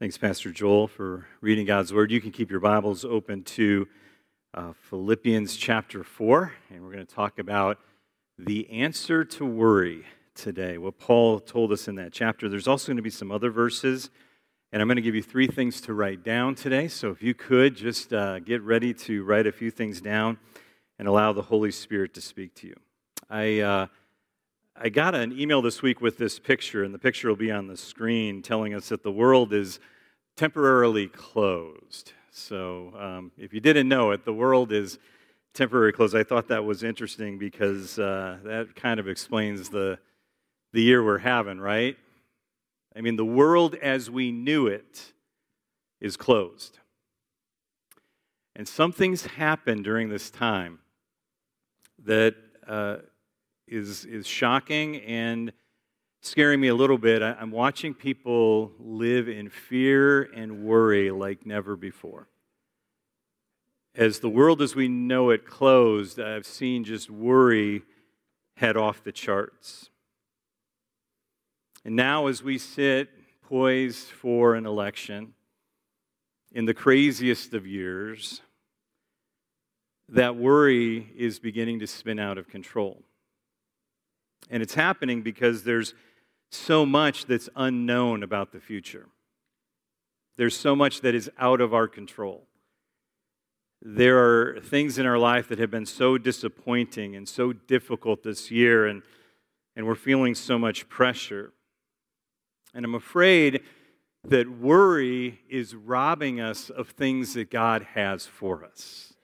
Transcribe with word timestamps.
Thanks, 0.00 0.16
Pastor 0.16 0.50
Joel, 0.50 0.88
for 0.88 1.26
reading 1.42 1.66
God's 1.66 1.92
Word. 1.92 2.10
You 2.10 2.22
can 2.22 2.30
keep 2.30 2.50
your 2.50 2.58
Bibles 2.58 3.04
open 3.04 3.42
to 3.42 3.86
uh, 4.54 4.72
Philippians 4.88 5.56
chapter 5.56 6.02
4, 6.02 6.54
and 6.70 6.82
we're 6.82 6.92
going 6.92 7.06
to 7.06 7.14
talk 7.14 7.38
about 7.38 7.78
the 8.38 8.70
answer 8.70 9.26
to 9.26 9.44
worry 9.44 10.06
today, 10.34 10.78
what 10.78 10.98
Paul 10.98 11.38
told 11.38 11.70
us 11.70 11.86
in 11.86 11.96
that 11.96 12.14
chapter. 12.14 12.48
There's 12.48 12.66
also 12.66 12.86
going 12.86 12.96
to 12.96 13.02
be 13.02 13.10
some 13.10 13.30
other 13.30 13.50
verses, 13.50 14.08
and 14.72 14.80
I'm 14.80 14.88
going 14.88 14.96
to 14.96 15.02
give 15.02 15.14
you 15.14 15.22
three 15.22 15.46
things 15.46 15.82
to 15.82 15.92
write 15.92 16.24
down 16.24 16.54
today. 16.54 16.88
So 16.88 17.10
if 17.10 17.22
you 17.22 17.34
could 17.34 17.76
just 17.76 18.10
uh, 18.14 18.38
get 18.38 18.62
ready 18.62 18.94
to 18.94 19.22
write 19.22 19.46
a 19.46 19.52
few 19.52 19.70
things 19.70 20.00
down 20.00 20.38
and 20.98 21.08
allow 21.08 21.34
the 21.34 21.42
Holy 21.42 21.72
Spirit 21.72 22.14
to 22.14 22.22
speak 22.22 22.54
to 22.54 22.68
you. 22.68 22.76
I. 23.28 23.60
Uh, 23.60 23.86
I 24.82 24.88
got 24.88 25.14
an 25.14 25.38
email 25.38 25.60
this 25.60 25.82
week 25.82 26.00
with 26.00 26.16
this 26.16 26.38
picture, 26.38 26.84
and 26.84 26.94
the 26.94 26.98
picture 26.98 27.28
will 27.28 27.36
be 27.36 27.50
on 27.50 27.66
the 27.66 27.76
screen 27.76 28.40
telling 28.40 28.72
us 28.72 28.88
that 28.88 29.02
the 29.02 29.12
world 29.12 29.52
is 29.52 29.78
temporarily 30.38 31.06
closed. 31.06 32.14
So, 32.30 32.94
um, 32.98 33.30
if 33.36 33.52
you 33.52 33.60
didn't 33.60 33.88
know 33.88 34.10
it, 34.12 34.24
the 34.24 34.32
world 34.32 34.72
is 34.72 34.98
temporarily 35.52 35.92
closed. 35.92 36.16
I 36.16 36.22
thought 36.22 36.48
that 36.48 36.64
was 36.64 36.82
interesting 36.82 37.36
because 37.36 37.98
uh, 37.98 38.38
that 38.42 38.74
kind 38.74 38.98
of 38.98 39.06
explains 39.06 39.68
the, 39.68 39.98
the 40.72 40.80
year 40.80 41.04
we're 41.04 41.18
having, 41.18 41.60
right? 41.60 41.98
I 42.96 43.02
mean, 43.02 43.16
the 43.16 43.24
world 43.26 43.74
as 43.82 44.10
we 44.10 44.32
knew 44.32 44.66
it 44.66 45.12
is 46.00 46.16
closed. 46.16 46.78
And 48.56 48.66
something's 48.66 49.26
happened 49.26 49.84
during 49.84 50.08
this 50.08 50.30
time 50.30 50.78
that 52.02 52.34
uh, 52.66 52.96
is, 53.70 54.04
is 54.04 54.26
shocking 54.26 54.96
and 54.96 55.52
scaring 56.20 56.60
me 56.60 56.68
a 56.68 56.74
little 56.74 56.98
bit. 56.98 57.22
I, 57.22 57.32
I'm 57.40 57.50
watching 57.50 57.94
people 57.94 58.72
live 58.78 59.28
in 59.28 59.48
fear 59.48 60.22
and 60.22 60.64
worry 60.64 61.10
like 61.10 61.46
never 61.46 61.76
before. 61.76 62.28
As 63.94 64.20
the 64.20 64.28
world 64.28 64.60
as 64.60 64.74
we 64.74 64.88
know 64.88 65.30
it 65.30 65.46
closed, 65.46 66.20
I've 66.20 66.46
seen 66.46 66.84
just 66.84 67.10
worry 67.10 67.82
head 68.56 68.76
off 68.76 69.02
the 69.02 69.12
charts. 69.12 69.88
And 71.84 71.96
now, 71.96 72.26
as 72.26 72.42
we 72.42 72.58
sit 72.58 73.08
poised 73.42 74.08
for 74.08 74.54
an 74.54 74.66
election 74.66 75.32
in 76.52 76.66
the 76.66 76.74
craziest 76.74 77.54
of 77.54 77.66
years, 77.66 78.42
that 80.08 80.36
worry 80.36 81.10
is 81.16 81.38
beginning 81.38 81.78
to 81.80 81.86
spin 81.86 82.18
out 82.18 82.36
of 82.36 82.48
control. 82.48 83.02
And 84.48 84.62
it's 84.62 84.74
happening 84.74 85.22
because 85.22 85.64
there's 85.64 85.94
so 86.50 86.84
much 86.86 87.26
that's 87.26 87.48
unknown 87.54 88.22
about 88.22 88.52
the 88.52 88.60
future. 88.60 89.06
There's 90.36 90.56
so 90.56 90.74
much 90.74 91.02
that 91.02 91.14
is 91.14 91.30
out 91.38 91.60
of 91.60 91.74
our 91.74 91.86
control. 91.86 92.46
There 93.82 94.18
are 94.18 94.60
things 94.60 94.98
in 94.98 95.06
our 95.06 95.18
life 95.18 95.48
that 95.48 95.58
have 95.58 95.70
been 95.70 95.86
so 95.86 96.18
disappointing 96.18 97.16
and 97.16 97.28
so 97.28 97.52
difficult 97.52 98.22
this 98.22 98.50
year, 98.50 98.86
and, 98.86 99.02
and 99.76 99.86
we're 99.86 99.94
feeling 99.94 100.34
so 100.34 100.58
much 100.58 100.88
pressure. 100.88 101.52
And 102.74 102.84
I'm 102.84 102.94
afraid 102.94 103.62
that 104.24 104.50
worry 104.50 105.40
is 105.48 105.74
robbing 105.74 106.40
us 106.40 106.68
of 106.68 106.90
things 106.90 107.34
that 107.34 107.50
God 107.50 107.82
has 107.94 108.26
for 108.26 108.64
us. 108.64 109.14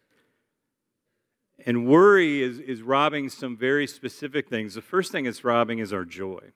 And 1.67 1.89
worry 1.89 2.43
is, 2.43 2.61
is 2.61 2.81
robbing 2.81 3.29
some 3.29 3.57
very 3.57 3.89
specific 3.89 4.49
things. 4.49 4.75
The 4.75 4.81
first 4.81 5.11
thing 5.11 5.27
it's 5.27 5.43
robbing 5.43 5.81
is 5.81 5.93
our 5.93 6.05
joy. 6.05 6.53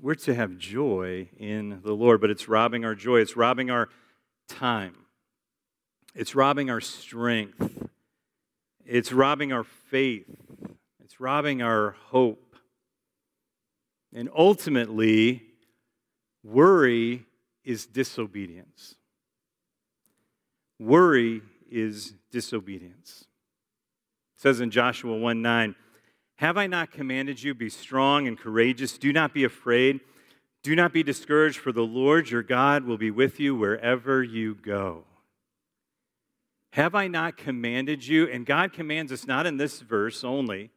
We're 0.00 0.14
to 0.14 0.34
have 0.34 0.56
joy 0.56 1.28
in 1.36 1.80
the 1.82 1.92
Lord, 1.92 2.20
but 2.20 2.30
it's 2.30 2.48
robbing 2.48 2.84
our 2.84 2.94
joy. 2.94 3.18
It's 3.18 3.36
robbing 3.36 3.68
our 3.68 3.88
time. 4.48 4.94
It's 6.14 6.36
robbing 6.36 6.70
our 6.70 6.80
strength. 6.80 7.88
It's 8.86 9.12
robbing 9.12 9.52
our 9.52 9.64
faith. 9.64 10.26
It's 11.04 11.20
robbing 11.20 11.62
our 11.62 11.96
hope. 12.06 12.54
And 14.14 14.30
ultimately, 14.36 15.42
worry 16.44 17.26
is 17.64 17.86
disobedience. 17.86 18.94
Worry 20.78 21.42
is 21.70 22.14
disobedience. 22.30 23.26
It 24.36 24.42
says 24.42 24.60
in 24.60 24.70
Joshua 24.70 25.16
1 25.16 25.42
9, 25.42 25.74
Have 26.36 26.56
I 26.56 26.66
not 26.66 26.90
commanded 26.90 27.42
you, 27.42 27.54
be 27.54 27.68
strong 27.68 28.26
and 28.26 28.38
courageous? 28.38 28.98
Do 28.98 29.12
not 29.12 29.34
be 29.34 29.44
afraid. 29.44 30.00
Do 30.62 30.76
not 30.76 30.92
be 30.92 31.02
discouraged, 31.02 31.58
for 31.58 31.72
the 31.72 31.84
Lord 31.84 32.30
your 32.30 32.42
God 32.42 32.84
will 32.84 32.98
be 32.98 33.10
with 33.10 33.40
you 33.40 33.54
wherever 33.54 34.22
you 34.22 34.54
go. 34.54 35.04
Have 36.74 36.94
I 36.94 37.08
not 37.08 37.36
commanded 37.36 38.06
you? 38.06 38.28
And 38.28 38.46
God 38.46 38.72
commands 38.72 39.10
us 39.10 39.26
not 39.26 39.46
in 39.46 39.56
this 39.56 39.80
verse 39.80 40.22
only. 40.22 40.70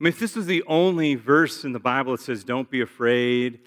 I 0.00 0.04
mean, 0.04 0.12
if 0.12 0.20
this 0.20 0.36
was 0.36 0.46
the 0.46 0.62
only 0.66 1.16
verse 1.16 1.64
in 1.64 1.72
the 1.72 1.80
Bible 1.80 2.12
that 2.12 2.22
says, 2.22 2.44
don't 2.44 2.70
be 2.70 2.82
afraid, 2.82 3.60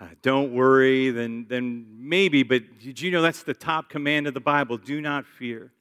uh, 0.00 0.06
don't 0.22 0.52
worry, 0.52 1.10
then, 1.10 1.46
then 1.48 1.86
maybe, 1.90 2.42
but 2.42 2.62
did 2.80 3.00
you 3.00 3.10
know 3.10 3.20
that's 3.20 3.42
the 3.42 3.54
top 3.54 3.90
command 3.90 4.26
of 4.26 4.34
the 4.34 4.40
Bible? 4.40 4.78
Do 4.78 5.00
not 5.00 5.26
fear. 5.26 5.72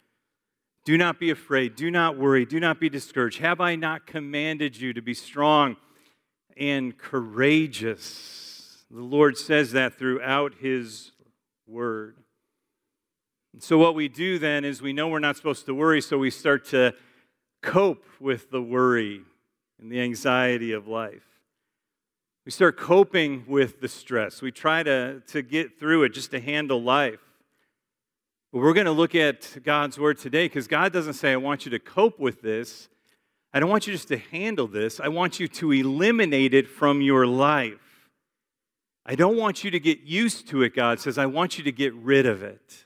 Do 0.85 0.97
not 0.97 1.19
be 1.19 1.29
afraid. 1.29 1.75
Do 1.75 1.89
not 1.89 2.17
worry. 2.17 2.45
Do 2.45 2.59
not 2.59 2.79
be 2.79 2.89
discouraged. 2.89 3.39
Have 3.39 3.61
I 3.61 3.75
not 3.75 4.05
commanded 4.05 4.75
you 4.79 4.93
to 4.93 5.01
be 5.01 5.13
strong 5.13 5.77
and 6.57 6.97
courageous? 6.97 8.83
The 8.91 9.01
Lord 9.01 9.37
says 9.37 9.71
that 9.71 9.97
throughout 9.97 10.55
His 10.59 11.11
Word. 11.65 12.17
And 13.53 13.63
so, 13.63 13.77
what 13.77 13.95
we 13.95 14.09
do 14.09 14.39
then 14.39 14.65
is 14.65 14.81
we 14.81 14.93
know 14.93 15.07
we're 15.07 15.19
not 15.19 15.37
supposed 15.37 15.65
to 15.67 15.73
worry, 15.73 16.01
so 16.01 16.17
we 16.17 16.29
start 16.29 16.65
to 16.65 16.93
cope 17.61 18.03
with 18.19 18.51
the 18.51 18.61
worry 18.61 19.21
and 19.79 19.91
the 19.91 20.01
anxiety 20.01 20.73
of 20.73 20.87
life. 20.87 21.23
We 22.45 22.51
start 22.51 22.77
coping 22.77 23.45
with 23.47 23.79
the 23.79 23.87
stress. 23.87 24.41
We 24.41 24.51
try 24.51 24.83
to, 24.83 25.21
to 25.27 25.41
get 25.41 25.79
through 25.79 26.03
it 26.03 26.09
just 26.09 26.31
to 26.31 26.41
handle 26.41 26.81
life. 26.81 27.22
We're 28.53 28.73
going 28.73 28.85
to 28.85 28.91
look 28.91 29.15
at 29.15 29.63
God's 29.63 29.97
word 29.97 30.19
today 30.19 30.45
because 30.45 30.67
God 30.67 30.93
doesn't 30.93 31.15
say, 31.15 31.31
I 31.31 31.37
want 31.37 31.65
you 31.65 31.71
to 31.71 31.79
cope 31.79 32.19
with 32.19 32.43
this. 32.43 32.87
I 33.51 33.59
don't 33.59 33.67
want 33.67 33.87
you 33.87 33.93
just 33.93 34.09
to 34.09 34.17
handle 34.17 34.67
this. 34.67 34.99
I 34.99 35.07
want 35.07 35.39
you 35.39 35.47
to 35.47 35.71
eliminate 35.71 36.53
it 36.53 36.67
from 36.67 37.01
your 37.01 37.25
life. 37.25 38.11
I 39.07 39.15
don't 39.15 39.37
want 39.37 39.63
you 39.63 39.71
to 39.71 39.79
get 39.79 40.01
used 40.01 40.49
to 40.49 40.61
it, 40.61 40.75
God 40.75 40.99
says. 40.99 41.17
I 41.17 41.25
want 41.25 41.57
you 41.57 41.63
to 41.63 41.71
get 41.71 41.95
rid 41.95 42.27
of 42.27 42.43
it. 42.43 42.85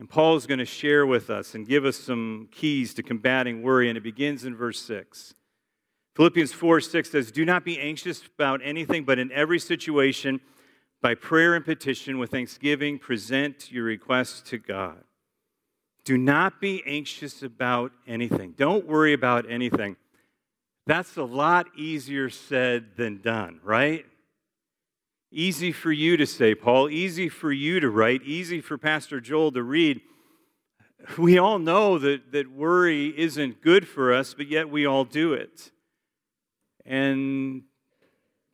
And 0.00 0.08
Paul 0.08 0.36
is 0.36 0.46
going 0.46 0.58
to 0.58 0.64
share 0.64 1.04
with 1.04 1.28
us 1.28 1.54
and 1.54 1.68
give 1.68 1.84
us 1.84 1.98
some 1.98 2.48
keys 2.50 2.94
to 2.94 3.02
combating 3.02 3.62
worry, 3.62 3.90
and 3.90 3.98
it 3.98 4.02
begins 4.02 4.46
in 4.46 4.56
verse 4.56 4.80
6. 4.80 5.34
Philippians 6.14 6.54
4 6.54 6.80
6 6.80 7.10
says, 7.10 7.30
Do 7.30 7.44
not 7.44 7.62
be 7.62 7.78
anxious 7.78 8.22
about 8.24 8.62
anything, 8.64 9.04
but 9.04 9.18
in 9.18 9.30
every 9.32 9.58
situation, 9.58 10.40
by 11.06 11.14
prayer 11.14 11.54
and 11.54 11.64
petition 11.64 12.18
with 12.18 12.32
thanksgiving, 12.32 12.98
present 12.98 13.70
your 13.70 13.84
requests 13.84 14.40
to 14.40 14.58
God. 14.58 15.04
Do 16.04 16.18
not 16.18 16.60
be 16.60 16.82
anxious 16.84 17.44
about 17.44 17.92
anything. 18.08 18.54
Don't 18.56 18.88
worry 18.88 19.12
about 19.12 19.48
anything. 19.48 19.94
That's 20.84 21.16
a 21.16 21.22
lot 21.22 21.68
easier 21.76 22.28
said 22.28 22.96
than 22.96 23.20
done, 23.22 23.60
right? 23.62 24.04
Easy 25.30 25.70
for 25.70 25.92
you 25.92 26.16
to 26.16 26.26
say, 26.26 26.56
Paul. 26.56 26.90
Easy 26.90 27.28
for 27.28 27.52
you 27.52 27.78
to 27.78 27.88
write. 27.88 28.24
Easy 28.24 28.60
for 28.60 28.76
Pastor 28.76 29.20
Joel 29.20 29.52
to 29.52 29.62
read. 29.62 30.00
We 31.16 31.38
all 31.38 31.60
know 31.60 32.00
that, 32.00 32.32
that 32.32 32.50
worry 32.50 33.16
isn't 33.16 33.62
good 33.62 33.86
for 33.86 34.12
us, 34.12 34.34
but 34.34 34.48
yet 34.48 34.70
we 34.70 34.86
all 34.86 35.04
do 35.04 35.34
it. 35.34 35.70
And 36.84 37.62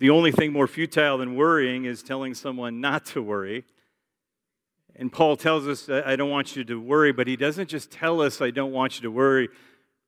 the 0.02 0.10
only 0.10 0.32
thing 0.32 0.52
more 0.52 0.66
futile 0.66 1.16
than 1.18 1.36
worrying 1.36 1.84
is 1.84 2.02
telling 2.02 2.34
someone 2.34 2.80
not 2.80 3.06
to 3.06 3.22
worry. 3.22 3.64
And 4.96 5.12
Paul 5.12 5.36
tells 5.36 5.68
us, 5.68 5.88
I 5.88 6.16
don't 6.16 6.28
want 6.28 6.56
you 6.56 6.64
to 6.64 6.80
worry, 6.80 7.12
but 7.12 7.28
he 7.28 7.36
doesn't 7.36 7.68
just 7.68 7.92
tell 7.92 8.20
us, 8.20 8.40
I 8.40 8.50
don't 8.50 8.72
want 8.72 8.96
you 8.96 9.02
to 9.02 9.12
worry. 9.12 9.48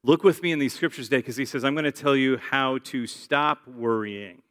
Look 0.02 0.24
with 0.24 0.42
me 0.42 0.50
in 0.50 0.58
these 0.58 0.74
scriptures 0.74 1.06
today 1.06 1.18
because 1.18 1.36
he 1.36 1.44
says, 1.44 1.62
I'm 1.62 1.74
going 1.74 1.84
to 1.84 1.92
tell 1.92 2.16
you 2.16 2.38
how 2.38 2.78
to 2.78 3.06
stop 3.06 3.68
worrying. 3.68 4.42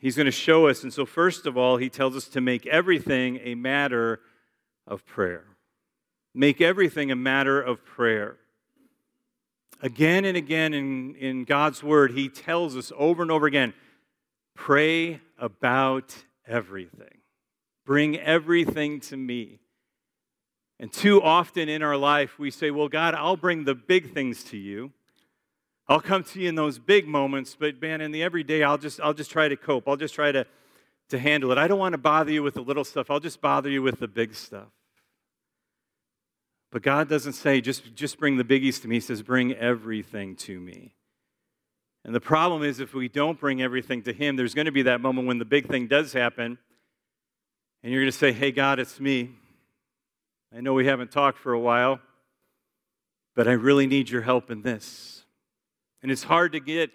He's 0.00 0.16
going 0.16 0.24
to 0.24 0.32
show 0.32 0.68
us. 0.68 0.84
And 0.84 0.92
so, 0.92 1.04
first 1.04 1.44
of 1.44 1.58
all, 1.58 1.76
he 1.76 1.90
tells 1.90 2.16
us 2.16 2.26
to 2.28 2.40
make 2.40 2.64
everything 2.64 3.40
a 3.44 3.54
matter 3.54 4.20
of 4.86 5.04
prayer. 5.04 5.44
Make 6.32 6.62
everything 6.62 7.10
a 7.10 7.16
matter 7.16 7.60
of 7.60 7.84
prayer. 7.84 8.38
Again 9.82 10.24
and 10.24 10.34
again 10.34 10.72
in, 10.72 11.14
in 11.16 11.44
God's 11.44 11.82
word, 11.82 12.12
he 12.12 12.30
tells 12.30 12.74
us 12.74 12.90
over 12.96 13.20
and 13.20 13.30
over 13.30 13.44
again 13.44 13.74
Pray 14.54 15.20
about 15.38 16.14
everything. 16.46 17.18
Bring 17.84 18.18
everything 18.18 19.00
to 19.00 19.16
me. 19.16 19.60
And 20.80 20.92
too 20.92 21.22
often 21.22 21.68
in 21.68 21.82
our 21.82 21.96
life, 21.96 22.38
we 22.38 22.50
say, 22.50 22.70
Well, 22.70 22.88
God, 22.88 23.14
I'll 23.14 23.36
bring 23.36 23.64
the 23.64 23.74
big 23.74 24.12
things 24.12 24.42
to 24.44 24.56
you. 24.56 24.92
I'll 25.86 26.00
come 26.00 26.24
to 26.24 26.40
you 26.40 26.48
in 26.48 26.54
those 26.54 26.78
big 26.78 27.06
moments, 27.06 27.56
but 27.58 27.80
man, 27.80 28.00
in 28.00 28.10
the 28.10 28.22
everyday, 28.22 28.62
I'll 28.62 28.78
just, 28.78 29.00
I'll 29.00 29.12
just 29.12 29.30
try 29.30 29.48
to 29.48 29.56
cope. 29.56 29.86
I'll 29.86 29.96
just 29.96 30.14
try 30.14 30.32
to 30.32 30.46
to 31.10 31.18
handle 31.18 31.52
it. 31.52 31.58
I 31.58 31.68
don't 31.68 31.78
want 31.78 31.92
to 31.92 31.98
bother 31.98 32.32
you 32.32 32.42
with 32.42 32.54
the 32.54 32.62
little 32.62 32.84
stuff. 32.84 33.10
I'll 33.10 33.20
just 33.20 33.40
bother 33.40 33.68
you 33.68 33.82
with 33.82 34.00
the 34.00 34.08
big 34.08 34.34
stuff. 34.34 34.68
But 36.70 36.82
God 36.82 37.08
doesn't 37.08 37.34
say, 37.34 37.60
just, 37.60 37.94
just 37.94 38.18
bring 38.18 38.36
the 38.36 38.44
biggies 38.44 38.80
to 38.82 38.88
me. 38.88 38.96
He 38.96 39.00
says, 39.00 39.22
bring 39.22 39.52
everything 39.52 40.34
to 40.36 40.58
me. 40.58 40.94
And 42.04 42.14
the 42.14 42.20
problem 42.20 42.62
is, 42.62 42.80
if 42.80 42.92
we 42.92 43.08
don't 43.08 43.40
bring 43.40 43.62
everything 43.62 44.02
to 44.02 44.12
Him, 44.12 44.36
there's 44.36 44.54
going 44.54 44.66
to 44.66 44.72
be 44.72 44.82
that 44.82 45.00
moment 45.00 45.26
when 45.26 45.38
the 45.38 45.44
big 45.44 45.68
thing 45.68 45.86
does 45.86 46.12
happen, 46.12 46.58
and 47.82 47.92
you're 47.92 48.02
going 48.02 48.12
to 48.12 48.18
say, 48.18 48.32
Hey, 48.32 48.52
God, 48.52 48.78
it's 48.78 49.00
me. 49.00 49.30
I 50.54 50.60
know 50.60 50.74
we 50.74 50.86
haven't 50.86 51.10
talked 51.10 51.38
for 51.38 51.52
a 51.52 51.58
while, 51.58 52.00
but 53.34 53.48
I 53.48 53.52
really 53.52 53.86
need 53.86 54.10
your 54.10 54.22
help 54.22 54.50
in 54.50 54.62
this. 54.62 55.24
And 56.02 56.12
it's 56.12 56.24
hard 56.24 56.52
to 56.52 56.60
get 56.60 56.90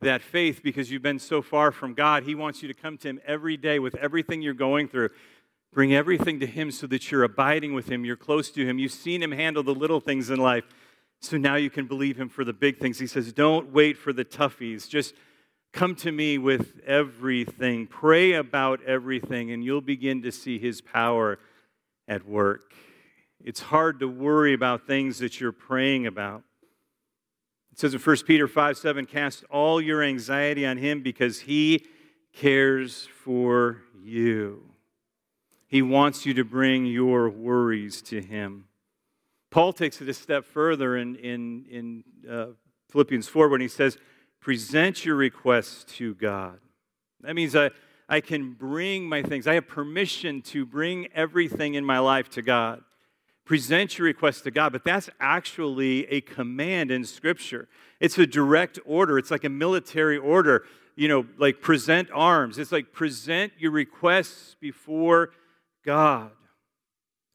that 0.00 0.22
faith 0.22 0.62
because 0.62 0.90
you've 0.90 1.02
been 1.02 1.18
so 1.18 1.42
far 1.42 1.72
from 1.72 1.94
God. 1.94 2.22
He 2.22 2.34
wants 2.34 2.62
you 2.62 2.68
to 2.68 2.74
come 2.74 2.96
to 2.98 3.08
Him 3.08 3.20
every 3.26 3.56
day 3.56 3.78
with 3.78 3.94
everything 3.96 4.42
you're 4.42 4.54
going 4.54 4.88
through. 4.88 5.10
Bring 5.72 5.94
everything 5.94 6.40
to 6.40 6.46
Him 6.46 6.70
so 6.70 6.86
that 6.88 7.10
you're 7.10 7.24
abiding 7.24 7.74
with 7.74 7.88
Him, 7.88 8.04
you're 8.04 8.16
close 8.16 8.50
to 8.52 8.64
Him. 8.64 8.78
You've 8.78 8.92
seen 8.92 9.22
Him 9.22 9.32
handle 9.32 9.62
the 9.62 9.74
little 9.74 10.00
things 10.00 10.30
in 10.30 10.38
life. 10.38 10.64
So 11.22 11.36
now 11.36 11.54
you 11.54 11.70
can 11.70 11.86
believe 11.86 12.18
him 12.18 12.28
for 12.28 12.44
the 12.44 12.52
big 12.52 12.78
things. 12.78 12.98
He 12.98 13.06
says, 13.06 13.32
Don't 13.32 13.72
wait 13.72 13.96
for 13.96 14.12
the 14.12 14.24
toughies. 14.24 14.88
Just 14.88 15.14
come 15.72 15.94
to 15.96 16.10
me 16.10 16.36
with 16.36 16.80
everything. 16.84 17.86
Pray 17.86 18.32
about 18.32 18.82
everything, 18.82 19.52
and 19.52 19.64
you'll 19.64 19.80
begin 19.80 20.22
to 20.22 20.32
see 20.32 20.58
his 20.58 20.80
power 20.80 21.38
at 22.08 22.26
work. 22.26 22.74
It's 23.42 23.60
hard 23.60 24.00
to 24.00 24.08
worry 24.08 24.52
about 24.52 24.86
things 24.86 25.18
that 25.20 25.40
you're 25.40 25.52
praying 25.52 26.06
about. 26.06 26.42
It 27.70 27.78
says 27.78 27.94
in 27.94 28.00
1 28.00 28.16
Peter 28.26 28.48
5 28.48 28.76
7, 28.76 29.06
cast 29.06 29.44
all 29.44 29.80
your 29.80 30.02
anxiety 30.02 30.66
on 30.66 30.76
him 30.76 31.02
because 31.02 31.40
he 31.40 31.86
cares 32.32 33.08
for 33.22 33.82
you. 34.02 34.64
He 35.68 35.82
wants 35.82 36.26
you 36.26 36.34
to 36.34 36.44
bring 36.44 36.84
your 36.84 37.30
worries 37.30 38.02
to 38.02 38.20
him. 38.20 38.66
Paul 39.52 39.74
takes 39.74 40.00
it 40.00 40.08
a 40.08 40.14
step 40.14 40.46
further 40.46 40.96
in, 40.96 41.14
in, 41.16 41.66
in 41.70 42.04
uh, 42.28 42.46
Philippians 42.90 43.28
4 43.28 43.48
when 43.48 43.60
he 43.60 43.68
says, 43.68 43.98
Present 44.40 45.04
your 45.04 45.14
requests 45.14 45.84
to 45.98 46.14
God. 46.14 46.58
That 47.20 47.34
means 47.34 47.54
I, 47.54 47.70
I 48.08 48.22
can 48.22 48.54
bring 48.54 49.06
my 49.06 49.22
things. 49.22 49.46
I 49.46 49.54
have 49.54 49.68
permission 49.68 50.40
to 50.42 50.64
bring 50.64 51.06
everything 51.14 51.74
in 51.74 51.84
my 51.84 51.98
life 51.98 52.30
to 52.30 52.42
God. 52.42 52.80
Present 53.44 53.98
your 53.98 54.06
requests 54.06 54.40
to 54.40 54.50
God, 54.50 54.72
but 54.72 54.84
that's 54.84 55.10
actually 55.20 56.06
a 56.06 56.22
command 56.22 56.90
in 56.90 57.04
Scripture. 57.04 57.68
It's 58.00 58.16
a 58.16 58.26
direct 58.26 58.78
order, 58.86 59.18
it's 59.18 59.30
like 59.30 59.44
a 59.44 59.50
military 59.50 60.16
order. 60.16 60.64
You 60.94 61.08
know, 61.08 61.26
like 61.38 61.60
present 61.62 62.10
arms. 62.12 62.58
It's 62.58 62.72
like 62.72 62.92
present 62.92 63.52
your 63.58 63.70
requests 63.70 64.56
before 64.60 65.30
God. 65.84 66.32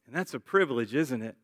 And 0.05 0.15
that's 0.15 0.35
a 0.35 0.39
privilege, 0.39 0.93
isn't 0.93 1.23
it? 1.23 1.35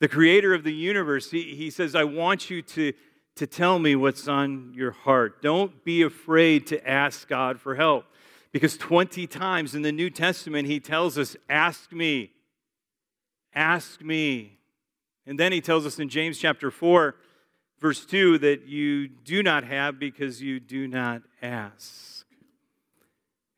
The 0.00 0.08
creator 0.08 0.54
of 0.54 0.64
the 0.64 0.72
universe, 0.72 1.30
he, 1.30 1.54
he 1.54 1.70
says, 1.70 1.94
I 1.94 2.04
want 2.04 2.50
you 2.50 2.62
to, 2.62 2.92
to 3.36 3.46
tell 3.46 3.78
me 3.78 3.96
what's 3.96 4.28
on 4.28 4.72
your 4.74 4.90
heart. 4.90 5.40
Don't 5.42 5.84
be 5.84 6.02
afraid 6.02 6.66
to 6.68 6.88
ask 6.88 7.28
God 7.28 7.60
for 7.60 7.74
help. 7.74 8.04
Because 8.52 8.76
20 8.76 9.26
times 9.26 9.74
in 9.74 9.82
the 9.82 9.92
New 9.92 10.10
Testament, 10.10 10.68
he 10.68 10.78
tells 10.78 11.18
us, 11.18 11.36
Ask 11.48 11.92
me, 11.92 12.30
ask 13.54 14.00
me. 14.00 14.58
And 15.26 15.38
then 15.40 15.52
he 15.52 15.60
tells 15.60 15.86
us 15.86 15.98
in 15.98 16.08
James 16.08 16.38
chapter 16.38 16.70
4, 16.70 17.16
verse 17.80 18.04
2, 18.04 18.38
that 18.38 18.66
you 18.66 19.08
do 19.08 19.42
not 19.42 19.64
have 19.64 19.98
because 19.98 20.42
you 20.42 20.60
do 20.60 20.86
not 20.86 21.22
ask. 21.42 22.26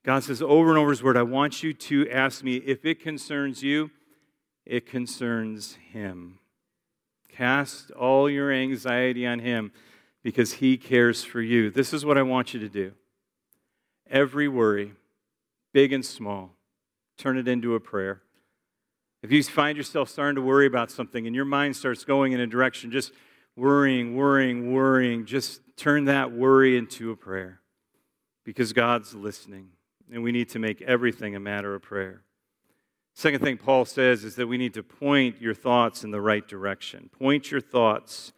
God 0.05 0.23
says 0.23 0.41
over 0.41 0.71
and 0.71 0.79
over 0.79 0.91
his 0.91 1.03
word, 1.03 1.17
I 1.17 1.25
want 1.25 1.65
you 1.65 1.75
to 1.75 2.09
ask 2.09 2.45
me. 2.45 2.57
If 2.57 2.85
it 2.85 3.01
concerns 3.01 3.63
you, 3.63 3.91
it 4.67 4.87
concerns 4.87 5.79
him. 5.93 6.39
Cast 7.29 7.91
all 7.93 8.29
your 8.29 8.51
anxiety 8.51 9.27
on 9.27 9.39
him 9.39 9.73
because 10.23 10.55
he 10.55 10.77
cares 10.77 11.23
for 11.23 11.41
you. 11.41 11.71
This 11.71 11.93
is 11.93 12.05
what 12.05 12.19
I 12.19 12.23
want 12.23 12.53
you 12.53 12.61
to 12.61 12.69
do. 12.69 12.93
Every 14.11 14.49
worry, 14.49 14.93
big 15.73 15.93
and 15.93 16.05
small, 16.05 16.51
turn 17.17 17.39
it 17.39 17.47
into 17.47 17.75
a 17.75 17.81
prayer. 17.81 18.23
If 19.23 19.33
you 19.33 19.43
find 19.43 19.77
yourself 19.77 20.09
starting 20.09 20.37
to 20.37 20.43
worry 20.43 20.67
about 20.67 20.91
something 20.91 21.27
and 21.27 21.35
your 21.35 21.45
mind 21.45 21.77
starts 21.77 22.05
going 22.05 22.33
in 22.33 22.41
a 22.41 22.47
direction, 22.47 22.91
just 22.91 23.13
worrying, 23.57 24.17
worrying, 24.17 24.73
worrying, 24.73 25.27
just 25.27 25.61
turn 25.77 26.05
that 26.07 26.33
worry 26.33 26.77
into 26.77 27.11
a 27.11 27.17
prayer 27.17 27.61
because 28.45 28.73
God's 28.73 29.15
listening 29.15 29.71
and 30.13 30.23
we 30.23 30.33
need 30.33 30.49
to 30.51 30.59
make 30.59 30.81
everything 30.83 31.35
a 31.35 31.41
matter 31.41 31.75
of 31.75 31.83
prayer. 31.83 32.23
Second 33.17 33.41
thing 33.41 33.57
Paul 33.57 33.87
says 33.87 34.25
is 34.25 34.37
that 34.37 34.47
we 34.47 34.59
need 34.59 34.75
to 34.75 34.83
point 34.83 35.41
your 35.41 35.55
thoughts 35.55 36.05
in 36.05 36.11
the 36.11 36.21
right 36.21 36.47
direction. 36.47 37.09
Point 37.19 37.51
your 37.51 37.63
thoughts 37.63 38.35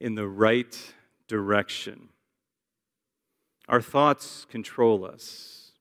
in 0.00 0.14
the 0.14 0.28
right 0.28 0.94
direction. 1.26 2.10
Our 3.68 3.82
thoughts 3.82 4.46
control 4.48 5.04
us. 5.04 5.72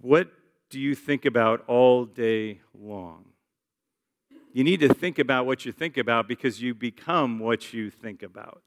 What 0.00 0.32
do 0.70 0.80
you 0.80 0.96
think 0.96 1.24
about 1.24 1.62
all 1.68 2.04
day 2.04 2.62
long? 2.76 3.26
You 4.52 4.64
need 4.64 4.80
to 4.80 4.92
think 4.92 5.20
about 5.20 5.46
what 5.46 5.64
you 5.64 5.70
think 5.70 5.96
about 5.96 6.26
because 6.26 6.60
you 6.60 6.74
become 6.74 7.38
what 7.38 7.72
you 7.72 7.90
think 7.90 8.24
about. 8.24 8.64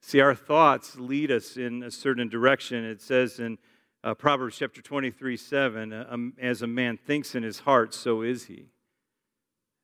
See, 0.00 0.20
our 0.20 0.34
thoughts 0.34 0.96
lead 0.98 1.30
us 1.30 1.58
in 1.58 1.82
a 1.82 1.90
certain 1.90 2.30
direction. 2.30 2.86
It 2.86 3.02
says 3.02 3.38
in 3.38 3.58
uh, 4.02 4.14
Proverbs 4.14 4.56
chapter 4.56 4.80
23, 4.80 5.36
7, 5.36 5.92
uh, 5.92 6.06
um, 6.08 6.32
as 6.40 6.62
a 6.62 6.66
man 6.66 6.96
thinks 6.96 7.34
in 7.34 7.42
his 7.42 7.60
heart, 7.60 7.92
so 7.92 8.22
is 8.22 8.46
he. 8.46 8.66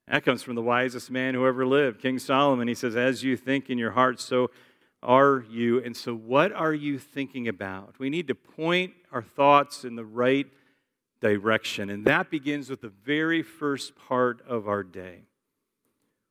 That 0.08 0.24
comes 0.24 0.42
from 0.42 0.54
the 0.54 0.62
wisest 0.62 1.10
man 1.10 1.34
who 1.34 1.46
ever 1.46 1.66
lived, 1.66 2.00
King 2.00 2.18
Solomon. 2.18 2.68
He 2.68 2.74
says, 2.74 2.96
As 2.96 3.24
you 3.24 3.36
think 3.36 3.68
in 3.68 3.76
your 3.76 3.90
heart, 3.90 4.20
so 4.20 4.50
are 5.02 5.44
you. 5.50 5.82
And 5.82 5.96
so, 5.96 6.14
what 6.14 6.52
are 6.52 6.72
you 6.72 6.98
thinking 6.98 7.48
about? 7.48 7.98
We 7.98 8.08
need 8.08 8.28
to 8.28 8.34
point 8.34 8.92
our 9.12 9.22
thoughts 9.22 9.84
in 9.84 9.96
the 9.96 10.04
right 10.04 10.46
direction. 11.20 11.90
And 11.90 12.04
that 12.06 12.30
begins 12.30 12.70
with 12.70 12.82
the 12.82 12.92
very 13.04 13.42
first 13.42 13.96
part 13.96 14.40
of 14.46 14.68
our 14.68 14.84
day. 14.84 15.22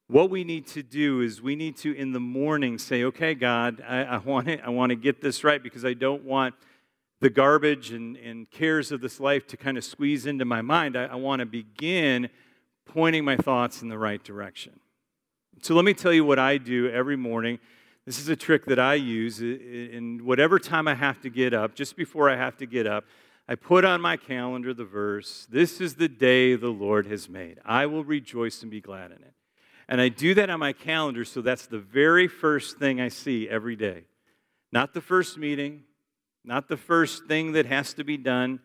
What 0.08 0.30
we 0.30 0.44
need 0.44 0.68
to 0.68 0.84
do 0.84 1.22
is 1.22 1.42
we 1.42 1.56
need 1.56 1.78
to, 1.78 1.92
in 1.94 2.14
the 2.14 2.20
morning, 2.20 2.78
say, 2.78 3.04
Okay, 3.04 3.36
God, 3.36 3.84
I, 3.86 4.04
I 4.04 4.18
want, 4.18 4.48
it, 4.48 4.62
I 4.64 4.70
want 4.70 4.92
to 4.92 4.96
get 4.96 5.22
this 5.22 5.44
right 5.44 5.62
because 5.62 5.84
I 5.84 5.94
don't 5.94 6.24
want 6.24 6.56
the 7.22 7.30
garbage 7.30 7.92
and, 7.92 8.18
and 8.18 8.50
cares 8.52 8.92
of 8.92 9.02
this 9.02 9.20
life 9.20 9.48
to 9.48 9.58
kind 9.58 9.78
of 9.78 9.84
squeeze 9.84 10.26
into 10.26 10.46
my 10.46 10.62
mind, 10.62 10.98
I, 10.98 11.06
I 11.06 11.16
want 11.16 11.40
to 11.40 11.46
begin 11.46 12.30
pointing 12.86 13.26
my 13.26 13.38
thoughts 13.38 13.82
in 13.82 13.90
the 13.90 13.98
right 13.98 14.24
direction. 14.24 14.80
So 15.62 15.74
let 15.74 15.86
me 15.86 15.94
tell 15.94 16.14
you 16.14 16.26
what 16.26 16.40
I 16.40 16.58
do 16.58 16.90
every 16.90 17.16
morning. 17.16 17.60
This 18.06 18.20
is 18.20 18.30
a 18.30 18.36
trick 18.36 18.66
that 18.66 18.78
I 18.78 18.96
use 18.96 19.42
in 19.42 20.22
whatever 20.24 20.60
time 20.60 20.88
I 20.88 20.94
have 20.94 21.22
to 21.22 21.30
get 21.30 21.54
up, 21.54 21.74
just 21.74 21.96
before 21.96 22.30
I 22.30 22.36
have 22.36 22.58
to 22.58 22.66
get 22.66 22.86
up. 22.86 23.06
I 23.48 23.56
put 23.56 23.86
on 23.86 24.02
my 24.02 24.18
calendar 24.18 24.74
the 24.74 24.86
verse, 24.86 25.48
This 25.50 25.80
is 25.80 25.96
the 25.96 26.08
day 26.08 26.56
the 26.56 26.70
Lord 26.70 27.08
has 27.08 27.30
made. 27.30 27.60
I 27.66 27.86
will 27.86 28.04
rejoice 28.04 28.62
and 28.62 28.70
be 28.70 28.82
glad 28.82 29.12
in 29.12 29.18
it. 29.18 29.34
And 29.88 30.02
I 30.02 30.10
do 30.10 30.34
that 30.34 30.50
on 30.50 30.60
my 30.60 30.74
calendar, 30.74 31.24
so 31.26 31.42
that's 31.42 31.68
the 31.68 31.80
very 31.80 32.28
first 32.28 32.78
thing 32.78 33.00
I 33.00 33.08
see 33.08 33.48
every 33.48 33.76
day. 33.76 34.06
Not 34.72 34.94
the 34.94 35.02
first 35.02 35.38
meeting, 35.38 35.85
not 36.46 36.68
the 36.68 36.78
first 36.78 37.26
thing 37.26 37.54
that 37.54 37.66
has 37.66 37.94
to 37.96 38.04
be 38.04 38.18
done. 38.18 38.60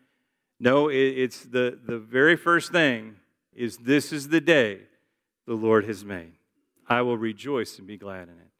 No, 0.59 0.89
it's 0.89 1.41
the, 1.41 1.79
the 1.83 1.97
very 1.97 2.35
first 2.35 2.71
thing 2.71 3.15
is 3.53 3.77
this 3.77 4.13
is 4.13 4.29
the 4.29 4.41
day 4.41 4.79
the 5.47 5.55
Lord 5.55 5.85
has 5.85 6.05
made. 6.05 6.33
I 6.87 7.01
will 7.01 7.17
rejoice 7.17 7.79
and 7.79 7.87
be 7.87 7.97
glad 7.97 8.23
in 8.23 8.35
it. 8.35 8.51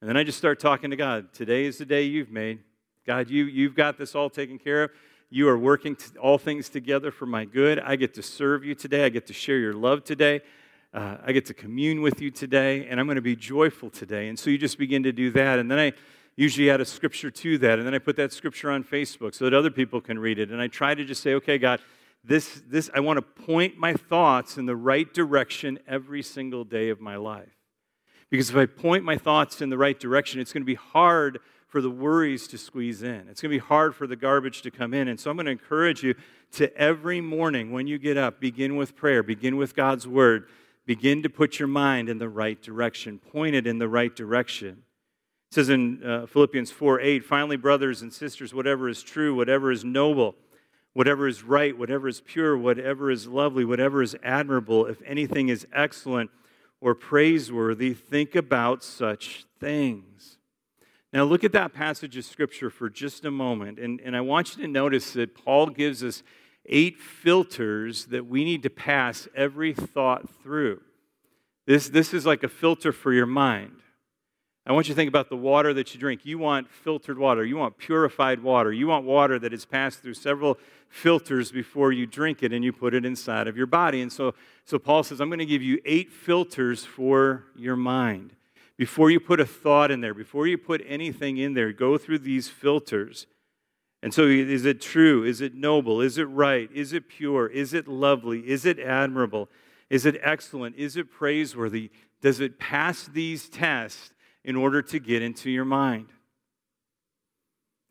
And 0.00 0.08
then 0.08 0.16
I 0.16 0.24
just 0.24 0.38
start 0.38 0.58
talking 0.58 0.90
to 0.90 0.96
God. 0.96 1.32
Today 1.32 1.64
is 1.64 1.78
the 1.78 1.84
day 1.84 2.02
you've 2.02 2.30
made. 2.30 2.60
God, 3.06 3.30
you, 3.30 3.44
you've 3.44 3.74
got 3.74 3.98
this 3.98 4.14
all 4.14 4.30
taken 4.30 4.58
care 4.58 4.84
of. 4.84 4.90
You 5.30 5.48
are 5.48 5.58
working 5.58 5.96
all 6.20 6.38
things 6.38 6.68
together 6.68 7.10
for 7.10 7.26
my 7.26 7.44
good. 7.44 7.78
I 7.78 7.96
get 7.96 8.14
to 8.14 8.22
serve 8.22 8.64
you 8.64 8.74
today. 8.74 9.04
I 9.04 9.08
get 9.08 9.26
to 9.26 9.32
share 9.32 9.58
your 9.58 9.74
love 9.74 10.04
today. 10.04 10.40
Uh, 10.94 11.18
I 11.24 11.32
get 11.32 11.44
to 11.46 11.54
commune 11.54 12.00
with 12.00 12.20
you 12.22 12.30
today, 12.30 12.86
and 12.88 12.98
I'm 12.98 13.06
going 13.06 13.16
to 13.16 13.22
be 13.22 13.36
joyful 13.36 13.90
today. 13.90 14.28
And 14.28 14.38
so 14.38 14.50
you 14.50 14.56
just 14.56 14.78
begin 14.78 15.02
to 15.02 15.12
do 15.12 15.30
that. 15.32 15.58
And 15.58 15.70
then 15.70 15.78
I 15.78 15.92
usually 16.38 16.70
add 16.70 16.80
a 16.80 16.84
scripture 16.84 17.32
to 17.32 17.58
that, 17.58 17.78
and 17.78 17.86
then 17.86 17.94
I 17.94 17.98
put 17.98 18.14
that 18.16 18.32
scripture 18.32 18.70
on 18.70 18.84
Facebook 18.84 19.34
so 19.34 19.44
that 19.44 19.52
other 19.52 19.70
people 19.70 20.00
can 20.00 20.20
read 20.20 20.38
it. 20.38 20.50
And 20.50 20.62
I 20.62 20.68
try 20.68 20.94
to 20.94 21.04
just 21.04 21.20
say, 21.20 21.34
okay, 21.34 21.58
God, 21.58 21.80
this, 22.22 22.62
this, 22.68 22.88
I 22.94 23.00
want 23.00 23.16
to 23.16 23.22
point 23.22 23.76
my 23.76 23.94
thoughts 23.94 24.56
in 24.56 24.66
the 24.66 24.76
right 24.76 25.12
direction 25.12 25.80
every 25.88 26.22
single 26.22 26.62
day 26.62 26.90
of 26.90 27.00
my 27.00 27.16
life. 27.16 27.56
Because 28.30 28.50
if 28.50 28.56
I 28.56 28.66
point 28.66 29.02
my 29.02 29.16
thoughts 29.16 29.60
in 29.60 29.68
the 29.68 29.78
right 29.78 29.98
direction, 29.98 30.40
it's 30.40 30.52
going 30.52 30.62
to 30.62 30.66
be 30.66 30.76
hard 30.76 31.40
for 31.66 31.80
the 31.80 31.90
worries 31.90 32.46
to 32.48 32.58
squeeze 32.58 33.02
in. 33.02 33.26
It's 33.28 33.40
going 33.40 33.50
to 33.50 33.58
be 33.60 33.66
hard 33.66 33.96
for 33.96 34.06
the 34.06 34.16
garbage 34.16 34.62
to 34.62 34.70
come 34.70 34.94
in. 34.94 35.08
And 35.08 35.18
so 35.18 35.30
I'm 35.30 35.36
going 35.36 35.46
to 35.46 35.52
encourage 35.52 36.04
you 36.04 36.14
to 36.52 36.74
every 36.76 37.20
morning 37.20 37.72
when 37.72 37.88
you 37.88 37.98
get 37.98 38.16
up, 38.16 38.40
begin 38.40 38.76
with 38.76 38.94
prayer, 38.94 39.24
begin 39.24 39.56
with 39.56 39.74
God's 39.74 40.06
word, 40.06 40.48
begin 40.86 41.22
to 41.24 41.28
put 41.28 41.58
your 41.58 41.68
mind 41.68 42.08
in 42.08 42.18
the 42.18 42.28
right 42.28 42.62
direction, 42.62 43.18
point 43.18 43.56
it 43.56 43.66
in 43.66 43.78
the 43.78 43.88
right 43.88 44.14
direction. 44.14 44.84
It 45.50 45.54
says 45.54 45.70
in 45.70 46.04
uh, 46.04 46.26
Philippians 46.26 46.70
4 46.70 47.00
8, 47.00 47.24
finally, 47.24 47.56
brothers 47.56 48.02
and 48.02 48.12
sisters, 48.12 48.52
whatever 48.52 48.88
is 48.88 49.02
true, 49.02 49.34
whatever 49.34 49.72
is 49.72 49.82
noble, 49.82 50.34
whatever 50.92 51.26
is 51.26 51.42
right, 51.42 51.76
whatever 51.76 52.06
is 52.06 52.20
pure, 52.20 52.56
whatever 52.56 53.10
is 53.10 53.26
lovely, 53.26 53.64
whatever 53.64 54.02
is 54.02 54.14
admirable, 54.22 54.84
if 54.84 55.00
anything 55.06 55.48
is 55.48 55.66
excellent 55.72 56.30
or 56.82 56.94
praiseworthy, 56.94 57.94
think 57.94 58.34
about 58.34 58.82
such 58.82 59.46
things. 59.58 60.36
Now, 61.14 61.24
look 61.24 61.44
at 61.44 61.52
that 61.52 61.72
passage 61.72 62.16
of 62.18 62.26
Scripture 62.26 62.68
for 62.68 62.90
just 62.90 63.24
a 63.24 63.30
moment, 63.30 63.78
and, 63.78 64.00
and 64.02 64.14
I 64.14 64.20
want 64.20 64.54
you 64.54 64.62
to 64.62 64.68
notice 64.68 65.12
that 65.14 65.34
Paul 65.34 65.68
gives 65.68 66.04
us 66.04 66.22
eight 66.66 67.00
filters 67.00 68.06
that 68.06 68.26
we 68.26 68.44
need 68.44 68.62
to 68.64 68.70
pass 68.70 69.26
every 69.34 69.72
thought 69.72 70.28
through. 70.42 70.82
This, 71.66 71.88
this 71.88 72.12
is 72.12 72.26
like 72.26 72.42
a 72.42 72.48
filter 72.48 72.92
for 72.92 73.14
your 73.14 73.26
mind. 73.26 73.80
I 74.68 74.72
want 74.72 74.86
you 74.86 74.94
to 74.94 74.96
think 74.96 75.08
about 75.08 75.30
the 75.30 75.36
water 75.36 75.72
that 75.72 75.94
you 75.94 76.00
drink. 76.00 76.26
You 76.26 76.36
want 76.36 76.70
filtered 76.70 77.18
water. 77.18 77.42
You 77.42 77.56
want 77.56 77.78
purified 77.78 78.42
water. 78.42 78.70
You 78.70 78.86
want 78.86 79.06
water 79.06 79.38
that 79.38 79.52
has 79.52 79.64
passed 79.64 80.02
through 80.02 80.12
several 80.12 80.58
filters 80.90 81.50
before 81.50 81.90
you 81.90 82.06
drink 82.06 82.42
it 82.42 82.52
and 82.52 82.62
you 82.62 82.70
put 82.70 82.92
it 82.92 83.06
inside 83.06 83.48
of 83.48 83.56
your 83.56 83.66
body. 83.66 84.02
And 84.02 84.12
so, 84.12 84.34
so 84.66 84.78
Paul 84.78 85.02
says, 85.02 85.22
I'm 85.22 85.30
going 85.30 85.38
to 85.38 85.46
give 85.46 85.62
you 85.62 85.80
eight 85.86 86.12
filters 86.12 86.84
for 86.84 87.44
your 87.56 87.76
mind. 87.76 88.34
Before 88.76 89.10
you 89.10 89.18
put 89.18 89.40
a 89.40 89.46
thought 89.46 89.90
in 89.90 90.02
there, 90.02 90.12
before 90.12 90.46
you 90.46 90.58
put 90.58 90.82
anything 90.86 91.38
in 91.38 91.54
there, 91.54 91.72
go 91.72 91.96
through 91.96 92.18
these 92.18 92.50
filters. 92.50 93.26
And 94.02 94.12
so, 94.12 94.24
is 94.26 94.66
it 94.66 94.82
true? 94.82 95.24
Is 95.24 95.40
it 95.40 95.54
noble? 95.54 96.02
Is 96.02 96.18
it 96.18 96.24
right? 96.24 96.70
Is 96.74 96.92
it 96.92 97.08
pure? 97.08 97.46
Is 97.46 97.72
it 97.72 97.88
lovely? 97.88 98.40
Is 98.40 98.66
it 98.66 98.78
admirable? 98.78 99.48
Is 99.88 100.04
it 100.04 100.20
excellent? 100.22 100.76
Is 100.76 100.96
it 100.96 101.10
praiseworthy? 101.10 101.90
Does 102.20 102.38
it 102.38 102.58
pass 102.58 103.06
these 103.06 103.48
tests? 103.48 104.12
In 104.48 104.56
order 104.56 104.80
to 104.80 104.98
get 104.98 105.20
into 105.20 105.50
your 105.50 105.66
mind. 105.66 106.06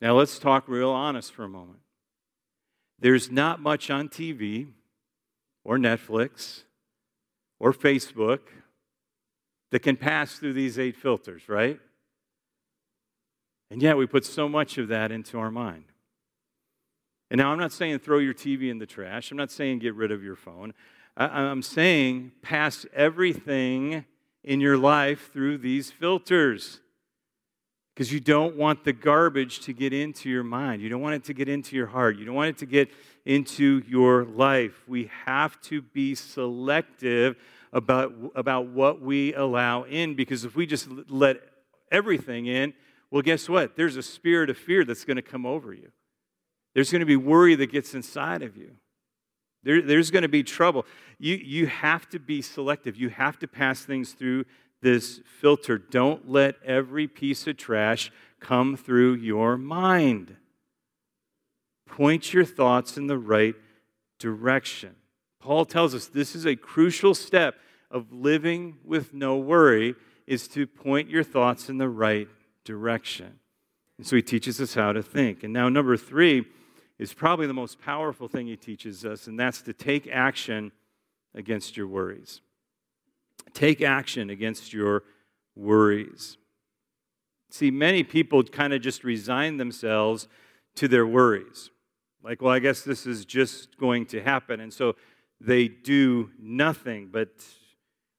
Now, 0.02 0.18
let's 0.18 0.40
talk 0.40 0.68
real 0.68 0.90
honest 0.90 1.32
for 1.32 1.44
a 1.44 1.48
moment. 1.48 1.82
There's 2.98 3.30
not 3.30 3.62
much 3.62 3.92
on 3.92 4.10
TV 4.10 4.72
or 5.64 5.78
Netflix 5.78 6.64
or 7.60 7.74
Facebook 7.74 8.40
that 9.70 9.82
can 9.82 9.98
pass 9.98 10.40
through 10.40 10.54
these 10.54 10.80
eight 10.80 10.96
filters, 10.96 11.48
right? 11.48 11.80
And 13.70 13.80
yet 13.80 13.96
we 13.96 14.08
put 14.08 14.26
so 14.26 14.50
much 14.50 14.80
of 14.80 14.88
that 14.88 15.12
into 15.12 15.38
our 15.38 15.52
mind. 15.52 15.84
And 17.30 17.38
now 17.38 17.52
I'm 17.52 17.60
not 17.60 17.72
saying 17.72 18.00
throw 18.00 18.18
your 18.18 18.34
TV 18.34 18.72
in 18.72 18.80
the 18.80 18.88
trash. 18.88 19.30
I'm 19.30 19.38
not 19.38 19.52
saying 19.52 19.78
get 19.78 19.94
rid 19.94 20.12
of 20.12 20.24
your 20.24 20.36
phone. 20.36 20.74
I'm 21.16 21.62
saying 21.62 22.32
pass 22.42 22.88
everything 22.96 24.06
in 24.48 24.62
your 24.62 24.78
life 24.78 25.32
through 25.34 25.58
these 25.58 25.92
filters. 25.92 26.80
Because 27.94 28.14
you 28.14 28.22
don't 28.22 28.56
want 28.56 28.86
the 28.86 28.94
garbage 28.94 29.60
to 29.62 29.74
get 29.74 29.92
into 29.92 30.30
your 30.30 30.44
mind. 30.44 30.82
You 30.82 30.88
don't 30.88 31.02
want 31.02 31.16
it 31.16 31.26
to 31.26 31.34
get 31.34 31.50
into 31.50 31.76
your 31.76 31.88
heart. 31.88 32.18
You 32.18 32.26
don't 32.26 32.36
want 32.36 32.50
it 32.50 32.58
to 32.60 32.66
get 32.66 32.90
into 33.26 33.84
your 33.88 34.24
life. 34.24 34.84
We 34.88 35.12
have 35.26 35.60
to 35.64 35.82
be 35.82 36.16
selective 36.16 37.36
about, 37.74 38.14
about 38.36 38.68
what 38.68 39.02
we 39.02 39.34
allow 39.34 39.84
in 39.84 40.16
because 40.16 40.46
if 40.46 40.56
we 40.56 40.66
just 40.66 40.88
let 41.10 41.42
everything 41.92 42.46
in, 42.46 42.74
well, 43.12 43.22
guess 43.22 43.50
what? 43.50 43.76
There's 43.76 43.98
a 43.98 44.04
spirit 44.04 44.50
of 44.50 44.58
fear 44.58 44.86
that's 44.86 45.04
going 45.04 45.18
to 45.18 45.22
come 45.22 45.46
over 45.46 45.74
you. 45.74 45.92
There's 46.74 46.92
going 46.92 47.02
to 47.02 47.06
be 47.06 47.18
worry 47.18 47.56
that 47.56 47.72
gets 47.72 47.94
inside 47.94 48.44
of 48.44 48.56
you. 48.56 48.72
There, 49.68 49.82
there's 49.82 50.12
going 50.12 50.22
to 50.22 50.30
be 50.30 50.44
trouble. 50.44 50.86
You, 51.20 51.36
you 51.36 51.68
have 51.68 52.08
to 52.12 52.20
be 52.20 52.42
selective. 52.42 52.96
You 52.96 53.10
have 53.10 53.38
to 53.40 53.50
pass 53.50 53.82
things 53.82 54.14
through 54.14 54.46
this 54.82 55.20
filter. 55.42 55.78
Don't 55.78 56.32
let 56.32 56.56
every 56.64 57.06
piece 57.06 57.48
of 57.48 57.58
trash 57.58 58.10
come 58.40 58.78
through 58.78 59.16
your 59.16 59.58
mind. 59.58 60.38
Point 61.86 62.32
your 62.34 62.46
thoughts 62.46 62.96
in 62.96 63.08
the 63.08 63.18
right 63.18 63.56
direction. 64.20 64.96
Paul 65.42 65.66
tells 65.66 65.94
us 65.94 66.06
this 66.06 66.34
is 66.34 66.46
a 66.46 66.56
crucial 66.56 67.14
step 67.14 67.56
of 67.92 68.14
living 68.14 68.78
with 68.86 69.14
no 69.14 69.36
worry 69.36 69.96
is 70.26 70.48
to 70.50 70.66
point 70.66 71.10
your 71.10 71.26
thoughts 71.26 71.68
in 71.68 71.78
the 71.78 71.90
right 71.90 72.30
direction. 72.64 73.40
And 73.98 74.08
so 74.08 74.16
he 74.16 74.22
teaches 74.22 74.62
us 74.62 74.76
how 74.76 74.94
to 74.94 75.04
think. 75.04 75.44
And 75.44 75.52
now 75.52 75.68
number 75.68 75.98
3, 75.98 76.46
is 77.00 77.14
probably 77.14 77.48
the 77.48 77.54
most 77.54 77.80
powerful 77.80 78.28
thing 78.28 78.48
he 78.48 78.56
teaches 78.56 79.06
us, 79.06 79.28
and 79.28 79.40
that's 79.40 79.62
to 79.62 79.74
take 79.74 80.08
action 80.08 80.72
against 81.36 81.78
your 81.78 81.88
worries. 81.88 82.42
Take 83.54 83.82
action 83.82 84.30
against 84.30 84.74
your 84.74 85.04
worries. 85.56 86.38
See, 87.50 87.72
many 87.72 88.04
people 88.04 88.44
kind 88.44 88.74
of 88.74 88.82
just 88.82 89.04
resign 89.04 89.58
themselves 89.58 90.28
to 90.76 90.88
their 90.88 91.08
worries. 91.08 91.70
Like, 92.24 92.42
well, 92.42 92.54
I 92.54 92.60
guess 92.60 92.82
this 92.82 93.06
is 93.06 93.26
just 93.26 93.78
going 93.78 94.06
to 94.08 94.22
happen. 94.22 94.60
And 94.60 94.74
so 94.74 94.96
they 95.40 95.68
do 95.68 96.32
nothing. 96.40 97.10
But 97.12 97.30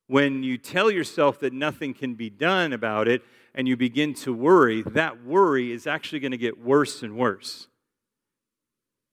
when 0.07 0.43
you 0.43 0.57
tell 0.57 0.91
yourself 0.91 1.41
that 1.41 1.53
nothing 1.53 1.93
can 1.93 2.15
be 2.15 2.31
done 2.31 2.73
about 2.73 3.07
it 3.07 3.23
and 3.55 3.69
you 3.69 3.77
begin 3.77 4.15
to 4.15 4.33
worry, 4.33 4.83
that 4.83 5.25
worry 5.25 5.73
is 5.73 5.87
actually 5.87 6.21
going 6.21 6.33
to 6.33 6.39
get 6.39 6.65
worse 6.65 7.03
and 7.03 7.17
worse 7.17 7.67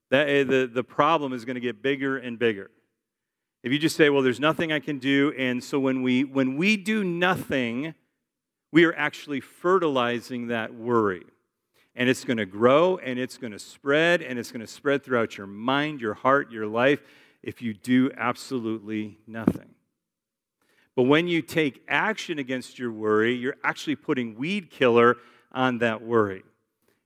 that, 0.10 0.30
eh, 0.30 0.44
the, 0.44 0.70
the 0.72 0.84
problem 0.84 1.34
is 1.34 1.46
going 1.46 1.56
to 1.56 1.62
get 1.62 1.82
bigger 1.82 2.18
and 2.18 2.38
bigger. 2.38 2.70
If 3.64 3.72
you 3.72 3.80
just 3.80 3.96
say, 3.96 4.10
well, 4.10 4.22
there's 4.22 4.40
nothing 4.40 4.72
I 4.72 4.80
can 4.80 5.00
do, 5.00 5.34
and 5.38 5.64
so 5.64 5.80
when 5.80 6.04
we, 6.04 6.24
when 6.24 6.56
we 6.56 6.78
do 6.78 7.04
nothing, 7.04 7.96
we 8.72 8.86
are 8.86 8.94
actually 8.94 9.40
fertilizing 9.40 10.48
that 10.48 10.74
worry. 10.74 11.24
And 11.96 12.10
it's 12.10 12.26
going 12.26 12.38
to 12.38 12.46
grow 12.46 12.98
and 12.98 13.18
it's 13.18 13.38
going 13.38 13.54
to 13.54 13.60
spread 13.60 14.22
and 14.22 14.38
it's 14.38 14.52
going 14.52 14.60
to 14.60 14.68
spread 14.68 15.02
throughout 15.02 15.38
your 15.38 15.48
mind, 15.48 16.02
your 16.02 16.14
heart, 16.14 16.52
your 16.52 16.68
life 16.68 17.02
if 17.42 17.62
you 17.62 17.74
do 17.74 18.12
absolutely 18.18 19.18
nothing. 19.26 19.76
But 20.94 21.04
when 21.04 21.30
you 21.30 21.42
take 21.42 21.84
action 21.88 22.38
against 22.38 22.78
your 22.78 22.92
worry, 22.92 23.34
you're 23.34 23.56
actually 23.64 23.96
putting 23.96 24.36
weed 24.36 24.70
killer 24.70 25.16
on 25.54 25.78
that 25.78 26.02
worry 26.02 26.44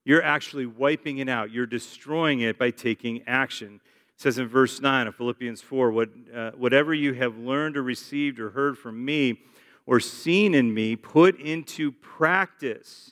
you're 0.10 0.24
actually 0.24 0.66
wiping 0.66 1.20
it 1.20 1.30
out. 1.30 1.52
You're 1.52 1.68
destroying 1.68 2.40
it 2.40 2.58
by 2.58 2.72
taking 2.72 3.22
action. 3.28 3.80
It 4.16 4.20
says 4.20 4.40
in 4.40 4.48
verse 4.48 4.82
9 4.82 5.06
of 5.06 5.14
Philippians 5.14 5.62
4 5.62 5.92
what, 5.92 6.10
uh, 6.36 6.50
Whatever 6.58 6.96
you 6.96 7.14
have 7.14 7.38
learned 7.38 7.78
or 7.78 7.84
received 7.84 8.40
or 8.40 8.50
heard 8.50 8.76
from 8.76 9.06
me 9.06 9.40
or 9.86 10.00
seen 10.00 10.56
in 10.56 10.74
me, 10.74 10.96
put 10.96 11.40
into 11.40 11.92
practice, 11.92 13.12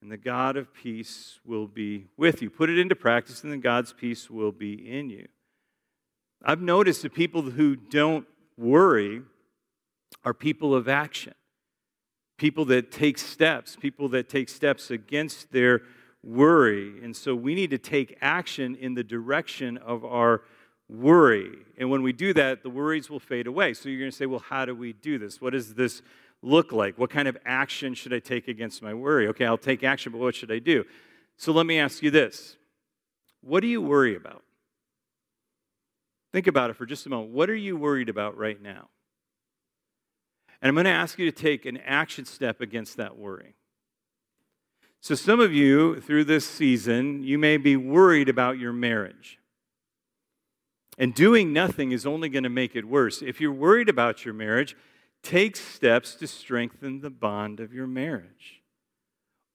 and 0.00 0.08
the 0.08 0.16
God 0.16 0.56
of 0.56 0.72
peace 0.72 1.40
will 1.44 1.66
be 1.66 2.06
with 2.16 2.40
you. 2.40 2.48
Put 2.48 2.70
it 2.70 2.78
into 2.78 2.94
practice, 2.94 3.42
and 3.42 3.50
then 3.50 3.58
God's 3.58 3.92
peace 3.92 4.30
will 4.30 4.52
be 4.52 4.74
in 4.88 5.10
you. 5.10 5.26
I've 6.44 6.62
noticed 6.62 7.02
that 7.02 7.12
people 7.12 7.42
who 7.42 7.74
don't 7.74 8.24
worry 8.56 9.22
are 10.24 10.32
people 10.32 10.76
of 10.76 10.86
action, 10.86 11.34
people 12.38 12.64
that 12.66 12.92
take 12.92 13.18
steps, 13.18 13.74
people 13.74 14.08
that 14.10 14.28
take 14.28 14.48
steps 14.48 14.92
against 14.92 15.50
their 15.50 15.82
worry. 16.22 17.02
And 17.02 17.16
so 17.16 17.34
we 17.34 17.54
need 17.54 17.70
to 17.70 17.78
take 17.78 18.18
action 18.20 18.74
in 18.74 18.94
the 18.94 19.04
direction 19.04 19.76
of 19.78 20.04
our 20.04 20.42
worry. 20.88 21.52
And 21.78 21.90
when 21.90 22.02
we 22.02 22.12
do 22.12 22.32
that, 22.34 22.62
the 22.62 22.70
worries 22.70 23.10
will 23.10 23.20
fade 23.20 23.46
away. 23.46 23.74
So 23.74 23.88
you're 23.88 23.98
going 23.98 24.10
to 24.10 24.16
say, 24.16 24.26
well, 24.26 24.40
how 24.40 24.64
do 24.64 24.74
we 24.74 24.92
do 24.92 25.18
this? 25.18 25.40
What 25.40 25.52
does 25.52 25.74
this 25.74 26.02
look 26.42 26.72
like? 26.72 26.98
What 26.98 27.10
kind 27.10 27.28
of 27.28 27.36
action 27.44 27.94
should 27.94 28.12
I 28.12 28.18
take 28.18 28.48
against 28.48 28.82
my 28.82 28.94
worry? 28.94 29.28
Okay, 29.28 29.44
I'll 29.44 29.58
take 29.58 29.82
action, 29.82 30.12
but 30.12 30.18
what 30.18 30.34
should 30.34 30.52
I 30.52 30.58
do? 30.58 30.84
So 31.36 31.52
let 31.52 31.66
me 31.66 31.78
ask 31.78 32.02
you 32.02 32.10
this 32.10 32.56
What 33.40 33.60
do 33.60 33.66
you 33.66 33.80
worry 33.80 34.16
about? 34.16 34.42
Think 36.32 36.46
about 36.46 36.70
it 36.70 36.76
for 36.76 36.86
just 36.86 37.06
a 37.06 37.08
moment. 37.08 37.32
What 37.32 37.48
are 37.48 37.56
you 37.56 37.76
worried 37.76 38.08
about 38.08 38.36
right 38.36 38.60
now? 38.60 38.88
And 40.60 40.68
I'm 40.68 40.74
going 40.74 40.84
to 40.84 40.90
ask 40.90 41.18
you 41.18 41.30
to 41.30 41.36
take 41.36 41.66
an 41.66 41.78
action 41.78 42.24
step 42.24 42.60
against 42.60 42.96
that 42.96 43.16
worry. 43.16 43.54
So, 45.00 45.14
some 45.14 45.40
of 45.40 45.52
you 45.52 46.00
through 46.00 46.24
this 46.24 46.46
season, 46.46 47.22
you 47.22 47.38
may 47.38 47.56
be 47.56 47.76
worried 47.76 48.28
about 48.28 48.58
your 48.58 48.72
marriage. 48.72 49.38
And 50.98 51.14
doing 51.14 51.52
nothing 51.52 51.92
is 51.92 52.06
only 52.06 52.28
going 52.28 52.44
to 52.44 52.48
make 52.48 52.74
it 52.74 52.84
worse. 52.86 53.22
If 53.22 53.40
you're 53.40 53.52
worried 53.52 53.88
about 53.88 54.24
your 54.24 54.34
marriage, 54.34 54.74
take 55.22 55.56
steps 55.56 56.14
to 56.16 56.26
strengthen 56.26 57.00
the 57.00 57.10
bond 57.10 57.60
of 57.60 57.72
your 57.72 57.86
marriage. 57.86 58.62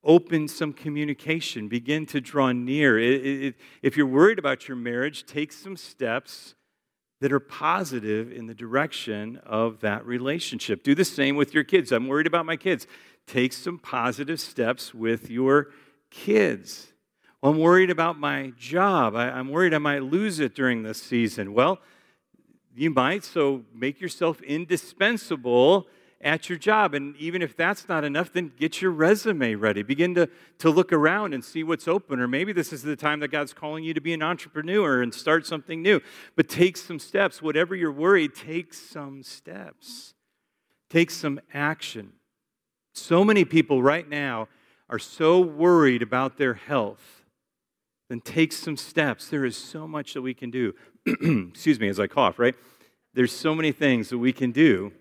Open 0.03 0.47
some 0.47 0.73
communication, 0.73 1.67
begin 1.67 2.05
to 2.07 2.21
draw 2.21 2.51
near. 2.51 2.97
It, 2.97 3.25
it, 3.25 3.55
if 3.81 3.97
you're 3.97 4.07
worried 4.07 4.39
about 4.39 4.67
your 4.67 4.77
marriage, 4.77 5.25
take 5.25 5.51
some 5.51 5.77
steps 5.77 6.55
that 7.21 7.31
are 7.31 7.39
positive 7.39 8.31
in 8.31 8.47
the 8.47 8.53
direction 8.55 9.39
of 9.45 9.79
that 9.81 10.03
relationship. 10.05 10.83
Do 10.83 10.95
the 10.95 11.05
same 11.05 11.35
with 11.35 11.53
your 11.53 11.63
kids. 11.63 11.91
I'm 11.91 12.07
worried 12.07 12.25
about 12.25 12.47
my 12.47 12.57
kids 12.57 12.87
take 13.31 13.53
some 13.53 13.79
positive 13.79 14.41
steps 14.41 14.93
with 14.93 15.29
your 15.29 15.69
kids. 16.09 16.91
Well, 17.41 17.53
I'm 17.53 17.59
worried 17.59 17.89
about 17.89 18.19
my 18.19 18.51
job. 18.57 19.15
I, 19.15 19.39
am 19.39 19.49
worried 19.49 19.73
I 19.73 19.77
might 19.77 20.03
lose 20.03 20.39
it 20.39 20.53
during 20.53 20.83
this 20.83 21.01
season. 21.01 21.53
Well, 21.53 21.79
you 22.75 22.89
might, 22.89 23.23
so 23.23 23.63
make 23.73 24.01
yourself 24.01 24.41
indispensable 24.41 25.87
at 26.19 26.49
your 26.49 26.57
job. 26.57 26.93
And 26.93 27.15
even 27.15 27.41
if 27.41 27.55
that's 27.55 27.87
not 27.87 28.03
enough, 28.03 28.33
then 28.33 28.51
get 28.59 28.81
your 28.81 28.91
resume 28.91 29.55
ready. 29.55 29.81
Begin 29.81 30.13
to, 30.15 30.29
to 30.59 30.69
look 30.69 30.91
around 30.91 31.33
and 31.33 31.43
see 31.43 31.63
what's 31.63 31.87
open. 31.87 32.19
Or 32.19 32.27
maybe 32.27 32.51
this 32.51 32.73
is 32.73 32.83
the 32.83 32.97
time 32.97 33.21
that 33.21 33.29
God's 33.29 33.53
calling 33.53 33.85
you 33.85 33.93
to 33.93 34.01
be 34.01 34.13
an 34.13 34.21
entrepreneur 34.21 35.01
and 35.01 35.13
start 35.13 35.47
something 35.47 35.81
new. 35.81 36.01
But 36.35 36.49
take 36.49 36.75
some 36.75 36.99
steps. 36.99 37.41
Whatever 37.41 37.75
you're 37.75 37.93
worried, 37.93 38.35
take 38.35 38.73
some 38.73 39.23
steps. 39.23 40.13
Take 40.89 41.11
some 41.11 41.39
action. 41.53 42.13
So 43.01 43.25
many 43.25 43.45
people 43.45 43.81
right 43.81 44.07
now 44.07 44.47
are 44.87 44.99
so 44.99 45.39
worried 45.39 46.03
about 46.03 46.37
their 46.37 46.53
health. 46.53 47.23
Then 48.09 48.21
take 48.21 48.53
some 48.53 48.77
steps. 48.77 49.27
There 49.27 49.43
is 49.43 49.57
so 49.57 49.87
much 49.87 50.13
that 50.13 50.21
we 50.21 50.35
can 50.35 50.51
do. 50.51 50.75
Excuse 51.05 51.79
me 51.79 51.87
as 51.87 51.99
I 51.99 52.05
cough, 52.05 52.37
right? 52.37 52.53
There's 53.15 53.31
so 53.31 53.55
many 53.55 53.71
things 53.71 54.09
that 54.09 54.19
we 54.19 54.31
can 54.31 54.51
do 54.51 54.93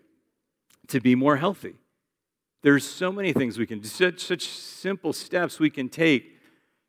to 0.88 0.98
be 0.98 1.14
more 1.14 1.36
healthy. 1.36 1.74
There's 2.62 2.86
so 2.86 3.12
many 3.12 3.34
things 3.34 3.58
we 3.58 3.66
can 3.66 3.80
do, 3.80 3.88
such, 3.88 4.20
such 4.20 4.48
simple 4.48 5.12
steps 5.12 5.60
we 5.60 5.70
can 5.70 5.90
take 5.90 6.38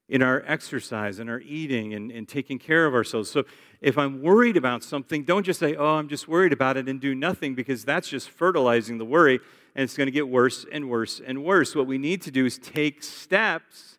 in 0.08 0.22
our 0.22 0.44
exercise 0.48 1.20
and 1.20 1.30
our 1.30 1.42
eating 1.42 1.94
and, 1.94 2.10
and 2.10 2.28
taking 2.28 2.58
care 2.58 2.86
of 2.86 2.94
ourselves. 2.94 3.30
So 3.30 3.44
if 3.82 3.98
I'm 3.98 4.22
worried 4.22 4.56
about 4.56 4.82
something, 4.82 5.24
don't 5.24 5.46
just 5.46 5.60
say, 5.60 5.76
oh, 5.76 5.96
I'm 5.96 6.08
just 6.08 6.30
worried 6.30 6.54
about 6.54 6.78
it 6.78 6.88
and 6.88 7.02
do 7.02 7.14
nothing 7.14 7.54
because 7.54 7.84
that's 7.84 8.08
just 8.08 8.30
fertilizing 8.30 8.98
the 8.98 9.06
worry 9.06 9.42
and 9.76 9.84
it's 9.84 9.96
going 9.96 10.08
to 10.08 10.12
get 10.12 10.28
worse 10.28 10.66
and 10.72 10.90
worse 10.90 11.22
and 11.26 11.44
worse. 11.44 11.76
What 11.76 11.88
we 11.88 11.98
need 11.98 12.22
to 12.24 12.32
do 12.32 12.46
is 12.46 12.58
take 12.58 13.04
steps, 13.04 13.98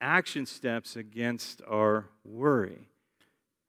action 0.00 0.46
steps 0.46 0.96
against 0.96 1.62
our 1.68 2.06
worry. 2.24 2.88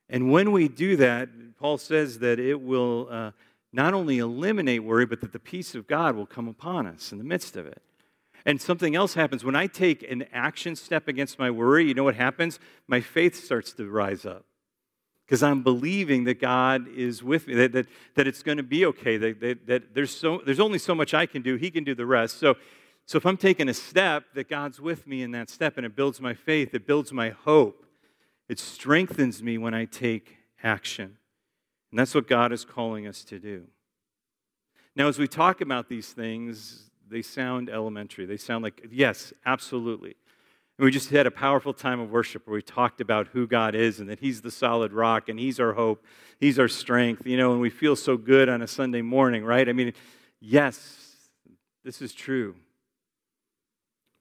And 0.09 0.31
when 0.31 0.51
we 0.51 0.67
do 0.67 0.95
that, 0.97 1.29
Paul 1.57 1.77
says 1.77 2.19
that 2.19 2.39
it 2.39 2.61
will. 2.61 3.07
Uh, 3.09 3.31
not 3.73 3.93
only 3.93 4.17
eliminate 4.17 4.83
worry, 4.83 5.05
but 5.05 5.21
that 5.21 5.31
the 5.31 5.39
peace 5.39 5.75
of 5.75 5.87
God 5.87 6.15
will 6.15 6.25
come 6.25 6.47
upon 6.47 6.85
us 6.87 7.11
in 7.11 7.17
the 7.17 7.23
midst 7.23 7.55
of 7.55 7.65
it. 7.65 7.81
And 8.45 8.59
something 8.59 8.95
else 8.95 9.13
happens. 9.13 9.43
When 9.43 9.55
I 9.55 9.67
take 9.67 10.03
an 10.09 10.25
action 10.33 10.75
step 10.75 11.07
against 11.07 11.37
my 11.37 11.51
worry, 11.51 11.87
you 11.87 11.93
know 11.93 12.03
what 12.03 12.15
happens? 12.15 12.59
My 12.87 12.99
faith 12.99 13.41
starts 13.41 13.71
to 13.73 13.89
rise 13.89 14.25
up. 14.25 14.45
Because 15.31 15.43
I'm 15.43 15.63
believing 15.63 16.25
that 16.25 16.41
God 16.41 16.89
is 16.89 17.23
with 17.23 17.47
me, 17.47 17.53
that, 17.53 17.71
that, 17.71 17.87
that 18.15 18.27
it's 18.27 18.43
going 18.43 18.57
to 18.57 18.63
be 18.63 18.85
okay, 18.87 19.15
that, 19.15 19.39
that, 19.39 19.65
that, 19.65 19.95
there's, 19.95 20.13
so, 20.13 20.41
there's 20.45 20.59
only 20.59 20.77
so 20.77 20.93
much 20.93 21.13
I 21.13 21.25
can 21.25 21.41
do, 21.41 21.55
He 21.55 21.71
can 21.71 21.85
do 21.85 21.95
the 21.95 22.05
rest. 22.05 22.37
So, 22.37 22.55
so 23.05 23.17
if 23.17 23.25
I'm 23.25 23.37
taking 23.37 23.69
a 23.69 23.73
step, 23.73 24.25
that 24.35 24.49
God's 24.49 24.81
with 24.81 25.07
me 25.07 25.23
in 25.23 25.31
that 25.31 25.49
step, 25.49 25.77
and 25.77 25.85
it 25.85 25.95
builds 25.95 26.19
my 26.19 26.33
faith, 26.33 26.73
it 26.73 26.85
builds 26.85 27.13
my 27.13 27.29
hope, 27.29 27.85
it 28.49 28.59
strengthens 28.59 29.41
me 29.41 29.57
when 29.57 29.73
I 29.73 29.85
take 29.85 30.35
action. 30.63 31.15
And 31.91 31.97
that's 31.97 32.13
what 32.13 32.27
God 32.27 32.51
is 32.51 32.65
calling 32.65 33.07
us 33.07 33.23
to 33.23 33.39
do. 33.39 33.67
Now, 34.97 35.07
as 35.07 35.17
we 35.17 35.29
talk 35.29 35.61
about 35.61 35.87
these 35.87 36.09
things, 36.09 36.89
they 37.09 37.21
sound 37.21 37.69
elementary. 37.69 38.25
They 38.25 38.35
sound 38.35 38.65
like, 38.65 38.85
yes, 38.91 39.31
absolutely. 39.45 40.17
And 40.81 40.85
we 40.85 40.91
just 40.91 41.11
had 41.11 41.27
a 41.27 41.31
powerful 41.31 41.75
time 41.75 41.99
of 41.99 42.09
worship 42.09 42.47
where 42.47 42.55
we 42.55 42.63
talked 42.63 43.01
about 43.01 43.27
who 43.27 43.45
God 43.45 43.75
is 43.75 43.99
and 43.99 44.09
that 44.09 44.19
He's 44.19 44.41
the 44.41 44.49
solid 44.49 44.91
rock 44.91 45.29
and 45.29 45.39
He's 45.39 45.59
our 45.59 45.73
hope, 45.73 46.03
He's 46.39 46.57
our 46.57 46.67
strength, 46.67 47.27
you 47.27 47.37
know, 47.37 47.51
and 47.51 47.61
we 47.61 47.69
feel 47.69 47.95
so 47.95 48.17
good 48.17 48.49
on 48.49 48.63
a 48.63 48.67
Sunday 48.67 49.03
morning, 49.03 49.45
right? 49.45 49.69
I 49.69 49.73
mean, 49.73 49.93
yes, 50.39 51.15
this 51.83 52.01
is 52.01 52.13
true. 52.13 52.55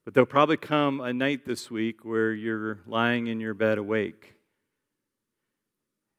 But 0.05 0.13
there'll 0.13 0.27
probably 0.27 0.59
come 0.59 1.01
a 1.01 1.15
night 1.15 1.47
this 1.47 1.71
week 1.71 2.05
where 2.05 2.31
you're 2.31 2.81
lying 2.87 3.29
in 3.29 3.41
your 3.41 3.55
bed 3.55 3.79
awake 3.79 4.35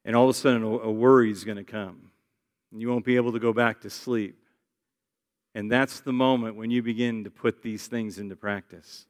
and 0.04 0.16
all 0.16 0.24
of 0.24 0.30
a 0.30 0.34
sudden, 0.34 0.64
a 0.64 0.90
worry 0.90 1.30
is 1.30 1.44
going 1.44 1.58
to 1.58 1.62
come. 1.62 2.10
And 2.72 2.80
you 2.80 2.88
won't 2.88 3.04
be 3.04 3.14
able 3.14 3.30
to 3.30 3.38
go 3.38 3.52
back 3.52 3.82
to 3.82 3.90
sleep. 3.90 4.44
And 5.54 5.70
that's 5.70 6.00
the 6.00 6.12
moment 6.12 6.56
when 6.56 6.72
you 6.72 6.82
begin 6.82 7.22
to 7.22 7.30
put 7.30 7.62
these 7.62 7.86
things 7.86 8.18
into 8.18 8.34
practice. 8.34 9.06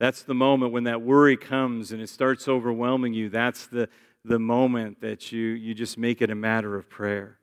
That's 0.00 0.22
the 0.22 0.34
moment 0.34 0.72
when 0.72 0.84
that 0.84 1.02
worry 1.02 1.36
comes 1.36 1.90
and 1.92 2.00
it 2.00 2.08
starts 2.08 2.48
overwhelming 2.48 3.14
you. 3.14 3.28
That's 3.28 3.66
the, 3.66 3.88
the 4.24 4.38
moment 4.38 5.00
that 5.00 5.32
you, 5.32 5.40
you 5.40 5.74
just 5.74 5.98
make 5.98 6.22
it 6.22 6.30
a 6.30 6.34
matter 6.34 6.76
of 6.76 6.88
prayer. 6.88 7.38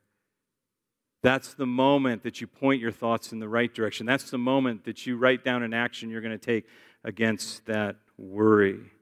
That's 1.22 1.54
the 1.54 1.66
moment 1.66 2.22
that 2.22 2.40
you 2.40 2.46
point 2.46 2.80
your 2.80 2.92
thoughts 2.92 3.32
in 3.32 3.40
the 3.40 3.48
right 3.48 3.72
direction. 3.72 4.06
That's 4.06 4.30
the 4.30 4.38
moment 4.38 4.84
that 4.84 5.06
you 5.06 5.16
write 5.16 5.44
down 5.44 5.62
an 5.62 5.74
action 5.74 6.08
you're 6.08 6.20
going 6.20 6.38
to 6.38 6.44
take 6.44 6.66
against 7.04 7.66
that 7.66 7.96
worry. 8.16 8.92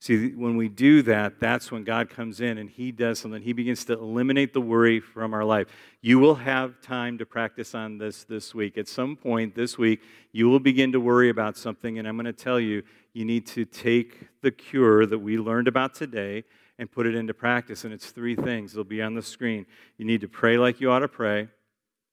See, 0.00 0.30
when 0.30 0.56
we 0.56 0.70
do 0.70 1.02
that, 1.02 1.40
that's 1.40 1.70
when 1.70 1.84
God 1.84 2.08
comes 2.08 2.40
in 2.40 2.56
and 2.56 2.70
He 2.70 2.90
does 2.90 3.18
something. 3.18 3.42
He 3.42 3.52
begins 3.52 3.84
to 3.84 3.92
eliminate 3.92 4.54
the 4.54 4.60
worry 4.60 4.98
from 4.98 5.34
our 5.34 5.44
life. 5.44 5.66
You 6.00 6.18
will 6.18 6.36
have 6.36 6.80
time 6.80 7.18
to 7.18 7.26
practice 7.26 7.74
on 7.74 7.98
this 7.98 8.24
this 8.24 8.54
week. 8.54 8.78
At 8.78 8.88
some 8.88 9.14
point 9.14 9.54
this 9.54 9.76
week, 9.76 10.00
you 10.32 10.48
will 10.48 10.58
begin 10.58 10.90
to 10.92 11.00
worry 11.00 11.28
about 11.28 11.58
something, 11.58 11.98
and 11.98 12.08
I'm 12.08 12.16
going 12.16 12.24
to 12.24 12.32
tell 12.32 12.58
you, 12.58 12.82
you 13.12 13.26
need 13.26 13.46
to 13.48 13.66
take 13.66 14.28
the 14.40 14.50
cure 14.50 15.04
that 15.04 15.18
we 15.18 15.36
learned 15.36 15.68
about 15.68 15.94
today 15.94 16.44
and 16.78 16.90
put 16.90 17.06
it 17.06 17.14
into 17.14 17.34
practice. 17.34 17.84
And 17.84 17.92
it's 17.92 18.10
three 18.10 18.34
things. 18.34 18.72
They'll 18.72 18.84
be 18.84 19.02
on 19.02 19.14
the 19.14 19.20
screen. 19.20 19.66
You 19.98 20.06
need 20.06 20.22
to 20.22 20.28
pray 20.28 20.56
like 20.56 20.80
you 20.80 20.90
ought 20.90 21.00
to 21.00 21.08
pray, 21.08 21.48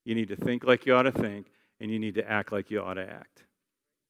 you 0.04 0.14
need 0.14 0.28
to 0.28 0.36
think 0.36 0.62
like 0.62 0.84
you 0.84 0.94
ought 0.94 1.04
to 1.04 1.12
think, 1.12 1.46
and 1.80 1.90
you 1.90 1.98
need 1.98 2.16
to 2.16 2.30
act 2.30 2.52
like 2.52 2.70
you 2.70 2.82
ought 2.82 2.94
to 2.94 3.08
act. 3.08 3.44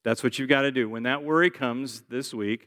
That's 0.03 0.25
what 0.25 0.37
you've 0.37 0.49
got 0.49 0.63
to 0.63 0.73
do. 0.73 0.89
When 0.89 1.05
that 1.05 1.23
worry 1.23 1.51
comes 1.51 2.01
this 2.09 2.35
week, 2.35 2.67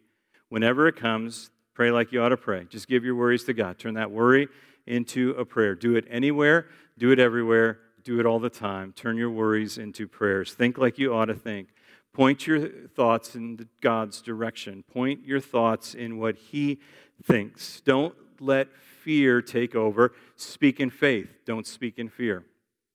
whenever 0.52 0.86
it 0.86 0.98
comes, 0.98 1.50
pray 1.74 1.92
like 1.92 2.12
you 2.12 2.22
ought 2.22 2.30
to 2.30 2.38
pray. 2.38 2.66
Just 2.70 2.88
give 2.88 3.06
your 3.06 3.16
worries 3.16 3.46
to 3.46 3.54
God. 3.54 3.80
Turn 3.80 3.94
that 3.94 4.12
worry 4.12 4.50
into 4.86 5.32
a 5.32 5.46
prayer. 5.46 5.76
Do 5.76 5.96
it 5.96 6.06
anywhere, 6.10 6.68
do 6.98 7.12
it 7.12 7.20
everywhere, 7.20 7.80
do 8.04 8.20
it 8.20 8.26
all 8.26 8.40
the 8.40 8.50
time. 8.50 8.92
Turn 8.94 9.16
your 9.16 9.32
worries 9.32 9.78
into 9.78 10.08
prayers. 10.08 10.54
Think 10.54 10.78
like 10.78 11.00
you 11.00 11.14
ought 11.14 11.26
to 11.26 11.36
think. 11.36 11.70
Point 12.14 12.46
your 12.46 12.68
thoughts 12.68 13.36
in 13.36 13.70
God's 13.80 14.22
direction. 14.22 14.84
Point 14.92 15.26
your 15.26 15.40
thoughts 15.40 15.96
in 15.96 16.18
what 16.18 16.36
He 16.36 16.82
thinks. 17.24 17.80
Don't 17.86 18.14
let 18.42 18.68
fear 18.76 19.42
take 19.42 19.74
over. 19.74 20.12
Speak 20.36 20.82
in 20.82 20.90
faith. 20.90 21.30
Don't 21.46 21.66
speak 21.66 21.98
in 21.98 22.10
fear. 22.10 22.44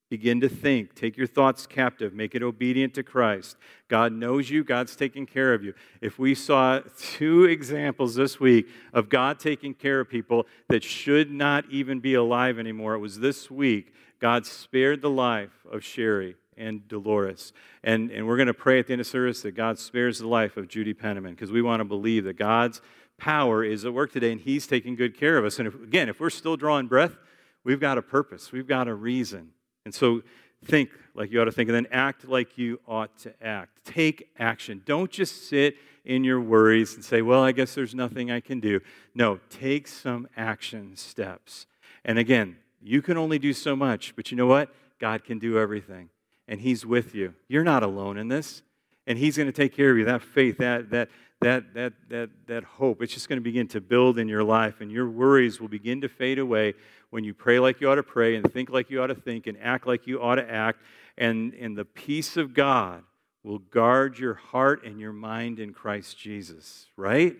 Begin 0.09 0.39
to 0.39 0.47
think. 0.47 0.95
Take 0.95 1.17
your 1.17 1.27
thoughts 1.27 1.67
captive. 1.67 2.13
Make 2.13 2.33
it 2.33 2.41
obedient 2.41 2.93
to 2.93 3.03
Christ. 3.03 3.57
God 3.89 4.13
knows 4.13 4.49
you. 4.49 4.63
God's 4.63 4.95
taking 4.95 5.25
care 5.25 5.53
of 5.53 5.63
you. 5.63 5.73
If 5.99 6.17
we 6.17 6.33
saw 6.33 6.79
two 6.97 7.43
examples 7.43 8.15
this 8.15 8.39
week 8.39 8.67
of 8.93 9.09
God 9.09 9.37
taking 9.37 9.73
care 9.73 9.99
of 9.99 10.09
people 10.09 10.47
that 10.69 10.83
should 10.83 11.29
not 11.29 11.65
even 11.69 11.99
be 11.99 12.13
alive 12.13 12.57
anymore, 12.57 12.93
it 12.93 12.99
was 12.99 13.19
this 13.19 13.51
week. 13.51 13.93
God 14.19 14.45
spared 14.45 15.01
the 15.01 15.09
life 15.09 15.65
of 15.69 15.83
Sherry 15.83 16.35
and 16.55 16.87
Dolores. 16.87 17.51
And, 17.83 18.09
and 18.09 18.25
we're 18.25 18.37
going 18.37 18.47
to 18.47 18.53
pray 18.53 18.79
at 18.79 18.87
the 18.87 18.93
end 18.93 19.01
of 19.01 19.07
service 19.07 19.41
that 19.41 19.55
God 19.55 19.77
spares 19.77 20.19
the 20.19 20.27
life 20.27 20.55
of 20.55 20.69
Judy 20.69 20.93
Penniman 20.93 21.33
because 21.33 21.51
we 21.51 21.61
want 21.61 21.81
to 21.81 21.85
believe 21.85 22.23
that 22.23 22.37
God's 22.37 22.81
power 23.17 23.63
is 23.63 23.83
at 23.83 23.93
work 23.93 24.13
today 24.13 24.31
and 24.31 24.39
He's 24.39 24.67
taking 24.67 24.95
good 24.95 25.17
care 25.17 25.37
of 25.37 25.43
us. 25.43 25.59
And 25.59 25.67
if, 25.67 25.75
again, 25.75 26.07
if 26.07 26.21
we're 26.21 26.29
still 26.29 26.55
drawing 26.55 26.87
breath, 26.87 27.17
we've 27.65 27.79
got 27.79 27.97
a 27.97 28.01
purpose, 28.01 28.53
we've 28.53 28.67
got 28.67 28.87
a 28.87 28.93
reason. 28.93 29.51
And 29.87 29.95
so 29.95 30.21
think 30.65 30.89
like 31.15 31.31
you 31.31 31.41
ought 31.41 31.45
to 31.45 31.51
think, 31.51 31.69
and 31.69 31.75
then 31.75 31.87
act 31.91 32.27
like 32.27 32.57
you 32.57 32.79
ought 32.85 33.17
to 33.19 33.33
act. 33.41 33.85
Take 33.85 34.29
action. 34.37 34.81
Don't 34.85 35.09
just 35.09 35.47
sit 35.47 35.77
in 36.03 36.25
your 36.25 36.41
worries 36.41 36.93
and 36.95 37.05
say, 37.05 37.21
well, 37.21 37.41
I 37.41 37.53
guess 37.53 37.73
there's 37.73 37.95
nothing 37.95 38.29
I 38.29 38.41
can 38.41 38.59
do. 38.59 38.81
No, 39.15 39.39
take 39.49 39.87
some 39.87 40.27
action 40.35 40.97
steps. 40.97 41.67
And 42.03 42.19
again, 42.19 42.57
you 42.81 43.01
can 43.01 43.17
only 43.17 43.39
do 43.39 43.53
so 43.53 43.77
much, 43.77 44.13
but 44.17 44.29
you 44.29 44.35
know 44.35 44.45
what? 44.45 44.75
God 44.99 45.23
can 45.23 45.39
do 45.39 45.57
everything, 45.57 46.09
and 46.49 46.59
He's 46.59 46.85
with 46.85 47.15
you. 47.15 47.33
You're 47.47 47.63
not 47.63 47.81
alone 47.81 48.17
in 48.17 48.27
this, 48.27 48.61
and 49.07 49.17
He's 49.17 49.37
going 49.37 49.47
to 49.47 49.53
take 49.53 49.73
care 49.73 49.91
of 49.91 49.97
you. 49.97 50.03
That 50.03 50.21
faith, 50.21 50.57
that, 50.57 50.89
that, 50.89 51.07
that, 51.41 51.73
that, 51.75 51.93
that, 52.09 52.29
that 52.47 52.63
hope, 52.63 53.01
it's 53.01 53.13
just 53.13 53.29
going 53.29 53.37
to 53.37 53.43
begin 53.43 53.67
to 53.69 53.81
build 53.81 54.17
in 54.17 54.27
your 54.27 54.43
life, 54.43 54.81
and 54.81 54.91
your 54.91 55.07
worries 55.07 55.61
will 55.61 55.67
begin 55.67 56.01
to 56.01 56.09
fade 56.09 56.39
away 56.39 56.73
when 57.09 57.23
you 57.23 57.33
pray 57.33 57.59
like 57.59 57.79
you 57.79 57.89
ought 57.89 57.95
to 57.95 58.03
pray 58.03 58.35
and 58.35 58.51
think 58.51 58.69
like 58.69 58.89
you 58.89 59.01
ought 59.01 59.07
to 59.07 59.15
think 59.15 59.47
and 59.47 59.57
act 59.61 59.85
like 59.85 60.07
you 60.07 60.21
ought 60.21 60.35
to 60.35 60.49
act. 60.49 60.81
And, 61.17 61.53
and 61.53 61.77
the 61.77 61.85
peace 61.85 62.37
of 62.37 62.53
God 62.53 63.03
will 63.43 63.59
guard 63.59 64.19
your 64.19 64.33
heart 64.33 64.83
and 64.83 64.99
your 64.99 65.13
mind 65.13 65.59
in 65.59 65.73
Christ 65.73 66.17
Jesus, 66.17 66.87
right? 66.97 67.35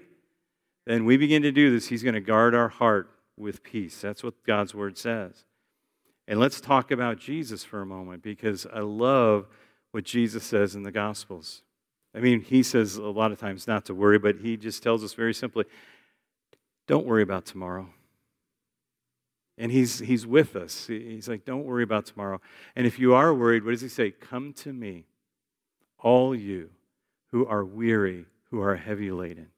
Then 0.86 1.04
we 1.04 1.18
begin 1.18 1.42
to 1.42 1.52
do 1.52 1.72
this, 1.72 1.88
He's 1.88 2.04
going 2.04 2.16
to 2.16 2.22
guard 2.22 2.56
our 2.56 2.70
heart 2.70 3.10
with 3.36 3.64
peace. 3.64 4.00
That's 4.00 4.24
what 4.24 4.44
God's 4.46 4.74
word 4.74 4.98
says. 4.98 5.44
And 6.28 6.40
let's 6.40 6.62
talk 6.62 6.92
about 6.92 7.20
Jesus 7.20 7.64
for 7.64 7.82
a 7.82 7.86
moment 7.86 8.22
because 8.22 8.66
I 8.72 8.80
love 8.80 9.48
what 9.92 10.04
Jesus 10.04 10.44
says 10.44 10.76
in 10.76 10.84
the 10.84 10.92
Gospels. 10.92 11.62
I 12.18 12.20
mean, 12.20 12.42
he 12.42 12.64
says 12.64 12.96
a 12.96 13.04
lot 13.04 13.32
of 13.32 13.40
times 13.40 13.68
not 13.68 13.86
to 13.86 13.94
worry, 13.94 14.18
but 14.18 14.38
he 14.38 14.58
just 14.58 14.82
tells 14.82 15.04
us 15.04 15.14
very 15.14 15.36
simply 15.36 15.66
don't 16.88 17.06
worry 17.06 17.22
about 17.22 17.46
tomorrow. 17.46 17.90
And 19.58 19.72
he's, 19.72 20.00
he's 20.00 20.26
with 20.26 20.56
us. 20.56 20.88
He's 20.88 21.28
like, 21.28 21.46
don't 21.46 21.66
worry 21.66 21.84
about 21.84 22.06
tomorrow. 22.06 22.42
And 22.76 22.88
if 22.88 22.98
you 22.98 23.14
are 23.14 23.34
worried, 23.34 23.64
what 23.64 23.72
does 23.72 23.82
he 23.82 23.90
say? 23.90 24.12
Come 24.12 24.54
to 24.54 24.74
me, 24.74 25.06
all 26.00 26.34
you 26.34 26.70
who 27.32 27.46
are 27.46 27.66
weary, 27.66 28.26
who 28.50 28.62
are 28.62 28.78
heavy 28.78 29.12
laden, 29.12 29.50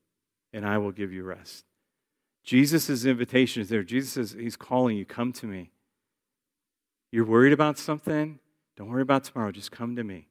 and 0.51 0.65
I 0.65 0.79
will 0.79 0.91
give 0.91 1.13
you 1.13 1.23
rest. 1.23 1.65
Jesus' 2.43 3.05
invitation 3.05 3.61
is 3.61 3.69
there. 3.69 3.83
Jesus 3.83 4.11
says, 4.13 4.35
He's 4.37 4.55
calling 4.57 4.97
you, 4.97 5.05
come 5.05 5.31
to 5.33 5.45
me. 5.45 5.71
You're 7.11 7.25
worried 7.25 7.53
about 7.53 7.77
something? 7.77 8.39
Don't 8.75 8.89
worry 8.89 9.01
about 9.01 9.23
tomorrow. 9.23 9.51
Just 9.51 9.71
come 9.71 9.95
to 9.95 10.03
me. 10.03 10.27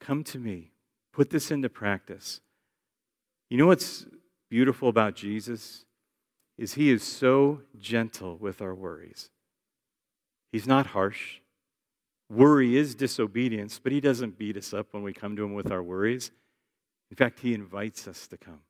Come 0.00 0.24
to 0.24 0.38
me. 0.38 0.71
Put 1.12 1.30
this 1.30 1.50
into 1.50 1.68
practice. 1.68 2.40
You 3.50 3.58
know 3.58 3.66
what's 3.66 4.06
beautiful 4.48 4.88
about 4.88 5.14
Jesus? 5.14 5.84
Is 6.58 6.74
he 6.74 6.90
is 6.90 7.02
so 7.02 7.62
gentle 7.78 8.36
with 8.38 8.62
our 8.62 8.74
worries. 8.74 9.30
He's 10.52 10.66
not 10.66 10.88
harsh. 10.88 11.40
Worry 12.30 12.76
is 12.76 12.94
disobedience, 12.94 13.78
but 13.82 13.92
he 13.92 14.00
doesn't 14.00 14.38
beat 14.38 14.56
us 14.56 14.72
up 14.72 14.88
when 14.92 15.02
we 15.02 15.12
come 15.12 15.36
to 15.36 15.44
him 15.44 15.54
with 15.54 15.70
our 15.70 15.82
worries. 15.82 16.30
In 17.10 17.16
fact, 17.16 17.40
he 17.40 17.52
invites 17.52 18.08
us 18.08 18.26
to 18.28 18.38
come. 18.38 18.60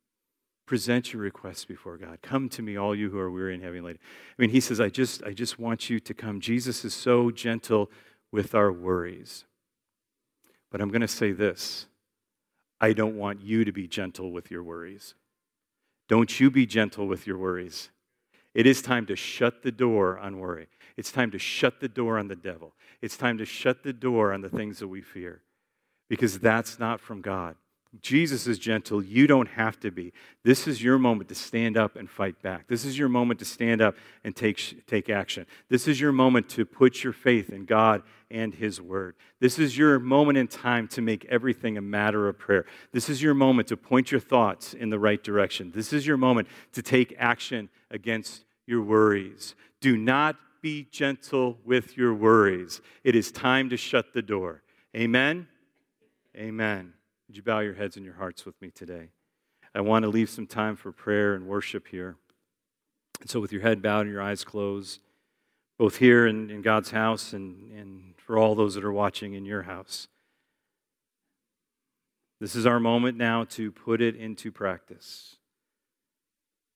Present 0.66 1.12
your 1.12 1.22
requests 1.22 1.64
before 1.64 1.96
God. 1.96 2.18
Come 2.22 2.48
to 2.50 2.62
me, 2.62 2.76
all 2.76 2.94
you 2.94 3.10
who 3.10 3.18
are 3.18 3.30
weary 3.30 3.54
and 3.54 3.62
heavy 3.62 3.80
laden. 3.80 4.00
I 4.36 4.42
mean, 4.42 4.50
he 4.50 4.60
says, 4.60 4.80
I 4.80 4.88
just, 4.88 5.22
I 5.22 5.32
just 5.32 5.58
want 5.58 5.90
you 5.90 6.00
to 6.00 6.14
come. 6.14 6.40
Jesus 6.40 6.84
is 6.84 6.94
so 6.94 7.30
gentle 7.30 7.90
with 8.32 8.54
our 8.54 8.72
worries. 8.72 9.44
But 10.70 10.80
I'm 10.80 10.88
going 10.88 11.02
to 11.02 11.08
say 11.08 11.32
this 11.32 11.86
I 12.82 12.92
don't 12.92 13.16
want 13.16 13.40
you 13.40 13.64
to 13.64 13.72
be 13.72 13.86
gentle 13.86 14.32
with 14.32 14.50
your 14.50 14.64
worries. 14.64 15.14
Don't 16.08 16.40
you 16.40 16.50
be 16.50 16.66
gentle 16.66 17.06
with 17.06 17.28
your 17.28 17.38
worries. 17.38 17.90
It 18.54 18.66
is 18.66 18.82
time 18.82 19.06
to 19.06 19.16
shut 19.16 19.62
the 19.62 19.70
door 19.70 20.18
on 20.18 20.40
worry. 20.40 20.66
It's 20.96 21.12
time 21.12 21.30
to 21.30 21.38
shut 21.38 21.80
the 21.80 21.88
door 21.88 22.18
on 22.18 22.26
the 22.26 22.36
devil. 22.36 22.74
It's 23.00 23.16
time 23.16 23.38
to 23.38 23.44
shut 23.44 23.84
the 23.84 23.92
door 23.92 24.32
on 24.32 24.42
the 24.42 24.50
things 24.50 24.80
that 24.80 24.88
we 24.88 25.00
fear 25.00 25.42
because 26.10 26.40
that's 26.40 26.78
not 26.78 27.00
from 27.00 27.22
God. 27.22 27.54
Jesus 28.00 28.46
is 28.46 28.58
gentle. 28.58 29.04
You 29.04 29.26
don't 29.26 29.48
have 29.48 29.78
to 29.80 29.90
be. 29.90 30.14
This 30.44 30.66
is 30.66 30.82
your 30.82 30.98
moment 30.98 31.28
to 31.28 31.34
stand 31.34 31.76
up 31.76 31.94
and 31.94 32.08
fight 32.08 32.40
back. 32.40 32.66
This 32.66 32.86
is 32.86 32.98
your 32.98 33.10
moment 33.10 33.38
to 33.40 33.44
stand 33.44 33.82
up 33.82 33.96
and 34.24 34.34
take, 34.34 34.86
take 34.86 35.10
action. 35.10 35.46
This 35.68 35.86
is 35.86 36.00
your 36.00 36.12
moment 36.12 36.48
to 36.50 36.64
put 36.64 37.04
your 37.04 37.12
faith 37.12 37.50
in 37.50 37.66
God 37.66 38.02
and 38.30 38.54
His 38.54 38.80
Word. 38.80 39.14
This 39.40 39.58
is 39.58 39.76
your 39.76 39.98
moment 39.98 40.38
in 40.38 40.48
time 40.48 40.88
to 40.88 41.02
make 41.02 41.26
everything 41.26 41.76
a 41.76 41.82
matter 41.82 42.28
of 42.28 42.38
prayer. 42.38 42.64
This 42.92 43.10
is 43.10 43.22
your 43.22 43.34
moment 43.34 43.68
to 43.68 43.76
point 43.76 44.10
your 44.10 44.20
thoughts 44.20 44.72
in 44.72 44.88
the 44.88 44.98
right 44.98 45.22
direction. 45.22 45.70
This 45.74 45.92
is 45.92 46.06
your 46.06 46.16
moment 46.16 46.48
to 46.72 46.80
take 46.80 47.14
action 47.18 47.68
against 47.90 48.46
your 48.64 48.80
worries. 48.80 49.54
Do 49.82 49.98
not 49.98 50.36
be 50.62 50.86
gentle 50.90 51.58
with 51.62 51.98
your 51.98 52.14
worries. 52.14 52.80
It 53.04 53.14
is 53.14 53.30
time 53.30 53.68
to 53.68 53.76
shut 53.76 54.14
the 54.14 54.22
door. 54.22 54.62
Amen? 54.96 55.46
Amen. 56.34 56.94
Would 57.32 57.38
you 57.38 57.42
bow 57.42 57.60
your 57.60 57.72
heads 57.72 57.96
and 57.96 58.04
your 58.04 58.16
hearts 58.16 58.44
with 58.44 58.60
me 58.60 58.70
today? 58.70 59.08
I 59.74 59.80
want 59.80 60.02
to 60.02 60.10
leave 60.10 60.28
some 60.28 60.46
time 60.46 60.76
for 60.76 60.92
prayer 60.92 61.32
and 61.32 61.46
worship 61.46 61.88
here. 61.88 62.16
And 63.22 63.30
so, 63.30 63.40
with 63.40 63.52
your 63.52 63.62
head 63.62 63.80
bowed 63.80 64.02
and 64.02 64.10
your 64.10 64.20
eyes 64.20 64.44
closed, 64.44 65.00
both 65.78 65.96
here 65.96 66.26
in, 66.26 66.50
in 66.50 66.60
God's 66.60 66.90
house 66.90 67.32
and, 67.32 67.72
and 67.72 68.12
for 68.18 68.36
all 68.36 68.54
those 68.54 68.74
that 68.74 68.84
are 68.84 68.92
watching 68.92 69.32
in 69.32 69.46
your 69.46 69.62
house, 69.62 70.08
this 72.38 72.54
is 72.54 72.66
our 72.66 72.78
moment 72.78 73.16
now 73.16 73.44
to 73.44 73.72
put 73.72 74.02
it 74.02 74.14
into 74.14 74.52
practice. 74.52 75.36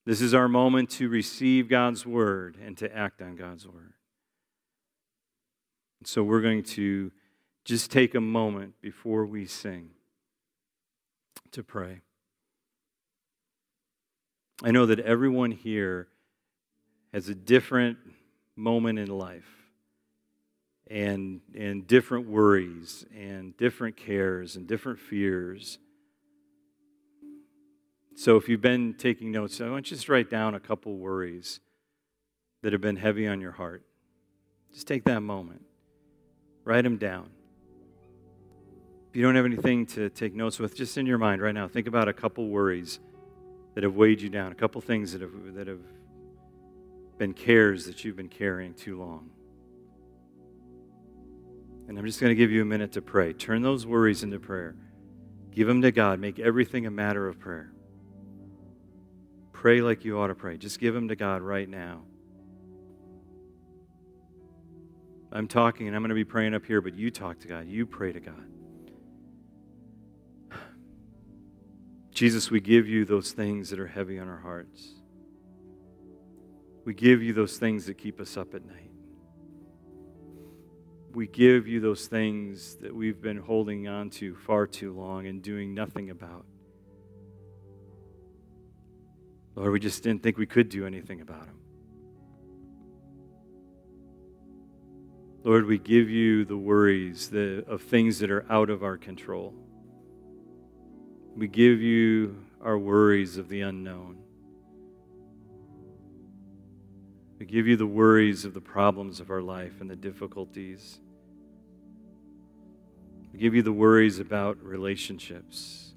This 0.07 0.23
is 0.23 0.33
our 0.33 0.49
moment 0.49 0.89
to 0.93 1.11
receive 1.11 1.69
God's 1.69 2.07
word 2.07 2.57
and 2.65 2.79
to 2.79 2.97
act 2.97 3.21
on 3.21 3.37
God's 3.37 3.69
word. 3.69 3.93
And 6.01 6.09
so, 6.09 6.23
we're 6.23 6.41
going 6.41 6.63
to 6.63 7.13
just 7.67 7.91
take 7.91 8.15
a 8.15 8.23
moment 8.23 8.81
before 8.81 9.27
we 9.27 9.45
sing 9.45 9.91
to 11.53 11.63
pray. 11.63 12.01
I 14.63 14.71
know 14.71 14.87
that 14.87 15.01
everyone 15.01 15.51
here 15.51 16.09
has 17.13 17.29
a 17.29 17.35
different 17.35 17.99
moment 18.57 18.99
in 18.99 19.09
life 19.09 19.49
and, 20.89 21.41
and 21.55 21.87
different 21.87 22.29
worries 22.29 23.05
and 23.15 23.57
different 23.57 23.97
cares 23.97 24.57
and 24.57 24.67
different 24.67 24.99
fears. 24.99 25.79
So 28.15 28.37
if 28.37 28.49
you've 28.49 28.63
been 28.63 28.95
taking 28.95 29.31
notes, 29.31 29.61
I 29.61 29.69
want 29.69 29.91
you 29.91 29.97
to 29.97 29.97
just 29.97 30.09
write 30.09 30.31
down 30.31 30.55
a 30.55 30.61
couple 30.61 30.97
worries 30.97 31.61
that 32.63 32.73
have 32.73 32.81
been 32.81 32.97
heavy 32.97 33.27
on 33.27 33.41
your 33.41 33.53
heart. 33.53 33.83
Just 34.73 34.87
take 34.87 35.05
that 35.05 35.21
moment, 35.21 35.63
write 36.65 36.85
them 36.85 36.97
down 36.97 37.31
you 39.17 39.23
don't 39.23 39.35
have 39.35 39.47
anything 39.47 39.87
to 39.87 40.11
take 40.11 40.35
notes 40.35 40.59
with, 40.59 40.75
just 40.75 40.99
in 40.99 41.07
your 41.07 41.17
mind 41.17 41.41
right 41.41 41.55
now, 41.55 41.67
think 41.67 41.87
about 41.87 42.07
a 42.07 42.13
couple 42.13 42.49
worries 42.49 43.01
that 43.75 43.83
have 43.83 43.95
weighed 43.95 44.21
you 44.21 44.29
down, 44.29 44.53
a 44.53 44.55
couple 44.55 44.79
things 44.83 45.13
that 45.13 45.23
have, 45.23 45.55
that 45.55 45.67
have 45.67 45.81
been 47.17 47.33
cares 47.33 47.87
that 47.87 48.05
you've 48.05 48.17
been 48.17 48.29
carrying 48.29 48.75
too 48.75 48.99
long. 48.99 49.31
And 51.89 51.99
I'm 51.99 52.05
just 52.05 52.21
going 52.21 52.31
to 52.31 52.35
give 52.35 52.51
you 52.51 52.61
a 52.61 52.67
minute 52.67 52.93
to 52.93 53.01
pray. 53.01 53.33
Turn 53.33 53.63
those 53.63 53.87
worries 53.87 54.23
into 54.23 54.39
prayer. 54.39 54.77
Give 55.51 55.67
them 55.67 55.81
to 55.81 55.93
God. 55.93 56.21
Make 56.21 56.39
everything 56.39 56.85
a 56.85 56.91
matter 56.91 57.27
of 57.27 57.39
prayer. 57.39 57.73
Pray 59.55 59.81
like 59.81 60.05
you 60.05 60.21
ought 60.21 60.27
to 60.27 60.35
pray. 60.35 60.59
Just 60.59 60.79
give 60.79 60.93
them 60.93 61.09
to 61.09 61.17
God 61.17 61.41
right 61.41 61.69
now. 61.69 62.03
I'm 65.33 65.49
talking 65.49 65.87
and 65.87 65.97
I'm 65.97 66.03
going 66.03 66.11
to 66.11 66.15
be 66.15 66.25
praying 66.25 66.55
up 66.55 66.67
here, 66.67 66.83
but 66.83 66.95
you 66.95 67.11
talk 67.11 67.39
to 67.41 67.49
God. 67.49 67.67
You 67.67 67.87
pray 67.87 68.13
to 68.13 68.21
God. 68.21 68.45
Jesus, 72.17 72.51
we 72.51 72.63
give 72.63 72.89
you 72.89 73.05
those 73.05 73.33
things 73.33 73.69
that 73.69 73.79
are 73.79 73.87
heavy 73.87 74.19
on 74.19 74.27
our 74.27 74.39
hearts. 74.39 74.95
We 76.87 76.95
give 76.95 77.23
you 77.23 77.35
those 77.35 77.59
things 77.59 77.85
that 77.85 77.99
keep 77.99 78.21
us 78.21 78.39
up 78.39 78.55
at 78.55 78.65
night. 78.65 78.91
We 81.13 81.27
give 81.27 81.69
you 81.69 81.79
those 81.79 82.07
things 82.07 82.77
that 82.77 82.95
we've 82.95 83.21
been 83.21 83.37
holding 83.37 83.87
on 83.87 84.09
to 84.13 84.35
far 84.35 84.67
too 84.67 84.95
long 84.95 85.27
and 85.27 85.43
doing 85.43 85.75
nothing 85.75 86.09
about. 86.09 86.47
Lord, 89.55 89.73
we 89.73 89.79
just 89.79 90.03
didn't 90.03 90.23
think 90.23 90.39
we 90.39 90.47
could 90.47 90.71
do 90.71 90.87
anything 90.87 91.21
about 91.21 91.45
them. 91.45 91.59
Lord, 95.45 95.67
we 95.67 95.77
give 95.77 96.09
you 96.09 96.47
the 96.47 96.57
worries 96.57 97.31
of 97.35 97.83
things 97.83 98.21
that 98.21 98.31
are 98.31 98.47
out 98.51 98.71
of 98.71 98.83
our 98.83 98.97
control. 98.97 99.53
We 101.37 101.49
give 101.49 101.83
you 101.83 102.35
our 102.63 102.79
worries 102.79 103.37
of 103.37 103.51
the 103.51 103.61
unknown. 103.61 104.17
We 107.39 107.45
give 107.45 107.67
you 107.67 107.77
the 107.77 107.87
worries 107.87 108.47
of 108.47 108.55
the 108.55 108.63
problems 108.63 109.21
of 109.21 109.31
our 109.31 109.43
life 109.43 109.83
and 109.83 109.91
the 109.91 109.97
difficulties. 109.97 110.99
We 113.35 113.39
give 113.39 113.55
you 113.55 113.61
the 113.63 113.73
worries 113.73 114.19
about 114.19 114.57
relationships. 114.65 115.93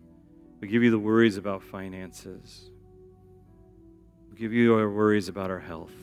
We 0.59 0.67
give 0.67 0.83
you 0.83 0.91
the 0.91 0.99
worries 0.99 1.37
about 1.37 1.63
finances. 1.63 2.69
We 4.29 4.37
give 4.37 4.51
you 4.51 4.75
our 4.75 4.89
worries 4.89 5.29
about 5.29 5.49
our 5.49 5.59
health. 5.59 5.93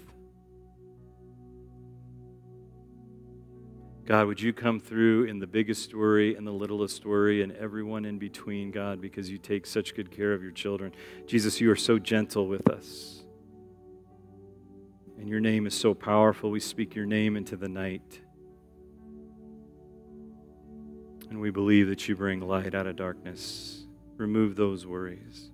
God, 4.06 4.28
would 4.28 4.40
you 4.40 4.52
come 4.52 4.78
through 4.78 5.24
in 5.24 5.40
the 5.40 5.48
biggest 5.48 5.82
story 5.82 6.36
and 6.36 6.46
the 6.46 6.52
littlest 6.52 6.94
story 6.94 7.42
and 7.42 7.50
everyone 7.56 8.04
in 8.04 8.18
between, 8.18 8.70
God, 8.70 9.00
because 9.00 9.28
you 9.28 9.36
take 9.36 9.66
such 9.66 9.96
good 9.96 10.12
care 10.12 10.32
of 10.32 10.44
your 10.44 10.52
children. 10.52 10.92
Jesus, 11.26 11.60
you 11.60 11.68
are 11.72 11.76
so 11.76 11.98
gentle 11.98 12.46
with 12.46 12.70
us. 12.70 13.24
And 15.18 15.28
your 15.28 15.40
name 15.40 15.66
is 15.66 15.74
so 15.74 15.92
powerful. 15.92 16.52
We 16.52 16.60
speak 16.60 16.94
your 16.94 17.04
name 17.04 17.36
into 17.36 17.56
the 17.56 17.68
night. 17.68 18.20
And 21.28 21.40
we 21.40 21.50
believe 21.50 21.88
that 21.88 22.06
you 22.06 22.14
bring 22.14 22.40
light 22.40 22.76
out 22.76 22.86
of 22.86 22.94
darkness. 22.94 23.86
Remove 24.18 24.54
those 24.54 24.86
worries. 24.86 25.50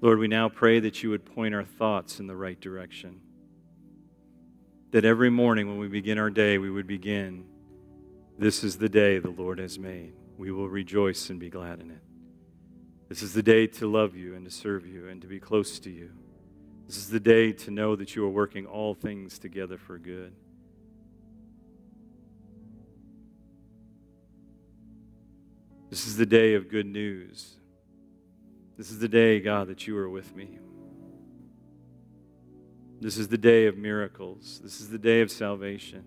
Lord, 0.00 0.20
we 0.20 0.28
now 0.28 0.48
pray 0.48 0.78
that 0.78 1.02
you 1.02 1.10
would 1.10 1.24
point 1.24 1.56
our 1.56 1.64
thoughts 1.64 2.20
in 2.20 2.28
the 2.28 2.36
right 2.36 2.60
direction 2.60 3.20
that 4.94 5.04
every 5.04 5.28
morning 5.28 5.66
when 5.66 5.76
we 5.76 5.88
begin 5.88 6.18
our 6.18 6.30
day, 6.30 6.56
we 6.56 6.70
would 6.70 6.86
begin, 6.86 7.44
This 8.38 8.62
is 8.62 8.78
the 8.78 8.88
day 8.88 9.18
the 9.18 9.28
Lord 9.28 9.58
has 9.58 9.76
made. 9.76 10.12
We 10.38 10.52
will 10.52 10.68
rejoice 10.68 11.30
and 11.30 11.40
be 11.40 11.50
glad 11.50 11.80
in 11.80 11.90
it. 11.90 11.98
This 13.08 13.20
is 13.20 13.32
the 13.32 13.42
day 13.42 13.66
to 13.66 13.90
love 13.90 14.14
you 14.14 14.36
and 14.36 14.44
to 14.44 14.52
serve 14.52 14.86
you 14.86 15.08
and 15.08 15.20
to 15.20 15.26
be 15.26 15.40
close 15.40 15.80
to 15.80 15.90
you. 15.90 16.12
This 16.86 16.96
is 16.96 17.08
the 17.08 17.18
day 17.18 17.50
to 17.50 17.72
know 17.72 17.96
that 17.96 18.14
you 18.14 18.24
are 18.24 18.30
working 18.30 18.66
all 18.66 18.94
things 18.94 19.36
together 19.36 19.78
for 19.78 19.98
good. 19.98 20.32
This 25.90 26.06
is 26.06 26.16
the 26.16 26.26
day 26.26 26.54
of 26.54 26.68
good 26.68 26.86
news. 26.86 27.56
This 28.76 28.92
is 28.92 29.00
the 29.00 29.08
day, 29.08 29.40
God, 29.40 29.66
that 29.66 29.88
you 29.88 29.98
are 29.98 30.08
with 30.08 30.36
me. 30.36 30.60
This 33.04 33.18
is 33.18 33.28
the 33.28 33.36
day 33.36 33.66
of 33.66 33.76
miracles. 33.76 34.62
This 34.64 34.80
is 34.80 34.88
the 34.88 34.96
day 34.96 35.20
of 35.20 35.30
salvation. 35.30 36.06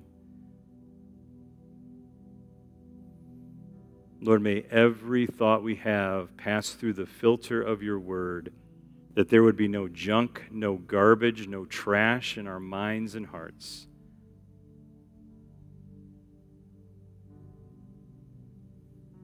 Lord, 4.19 4.41
may 4.41 4.65
every 4.71 5.27
thought 5.27 5.61
we 5.61 5.75
have 5.75 6.35
pass 6.37 6.71
through 6.71 6.93
the 6.93 7.05
filter 7.05 7.61
of 7.61 7.83
your 7.83 7.99
word, 7.99 8.51
that 9.13 9.29
there 9.29 9.43
would 9.43 9.55
be 9.55 9.67
no 9.67 9.87
junk, 9.87 10.45
no 10.49 10.73
garbage, 10.77 11.47
no 11.47 11.65
trash 11.65 12.35
in 12.35 12.47
our 12.47 12.59
minds 12.59 13.13
and 13.13 13.27
hearts. 13.27 13.85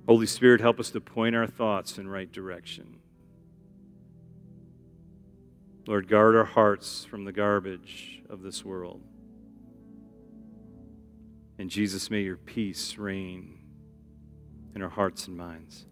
Holy 0.07 0.27
Spirit, 0.27 0.61
help 0.61 0.79
us 0.79 0.91
to 0.91 1.01
point 1.01 1.35
our 1.35 1.47
thoughts 1.47 1.97
in 1.97 2.07
right 2.07 2.31
direction. 2.31 2.99
Lord, 5.85 6.07
guard 6.07 6.35
our 6.35 6.45
hearts 6.45 7.03
from 7.03 7.25
the 7.25 7.33
garbage 7.33 8.21
of 8.29 8.41
this 8.41 8.63
world. 8.63 9.01
And 11.59 11.69
Jesus, 11.69 12.09
may 12.09 12.21
your 12.21 12.37
peace 12.37 12.97
reign 12.97 13.59
in 14.75 14.81
our 14.81 14.89
hearts 14.89 15.27
and 15.27 15.37
minds. 15.37 15.85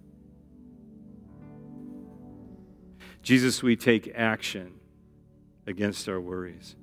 Jesus, 3.22 3.62
we 3.62 3.76
take 3.76 4.12
action 4.16 4.80
against 5.68 6.10
our 6.10 6.20
worries. 6.20 6.76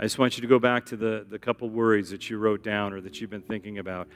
I 0.00 0.04
just 0.04 0.18
want 0.18 0.36
you 0.36 0.42
to 0.42 0.46
go 0.46 0.58
back 0.58 0.86
to 0.86 0.96
the, 0.96 1.26
the 1.28 1.38
couple 1.38 1.68
worries 1.68 2.10
that 2.10 2.30
you 2.30 2.38
wrote 2.38 2.62
down 2.62 2.92
or 2.92 3.00
that 3.00 3.20
you've 3.20 3.30
been 3.30 3.42
thinking 3.42 3.78
about. 3.78 4.08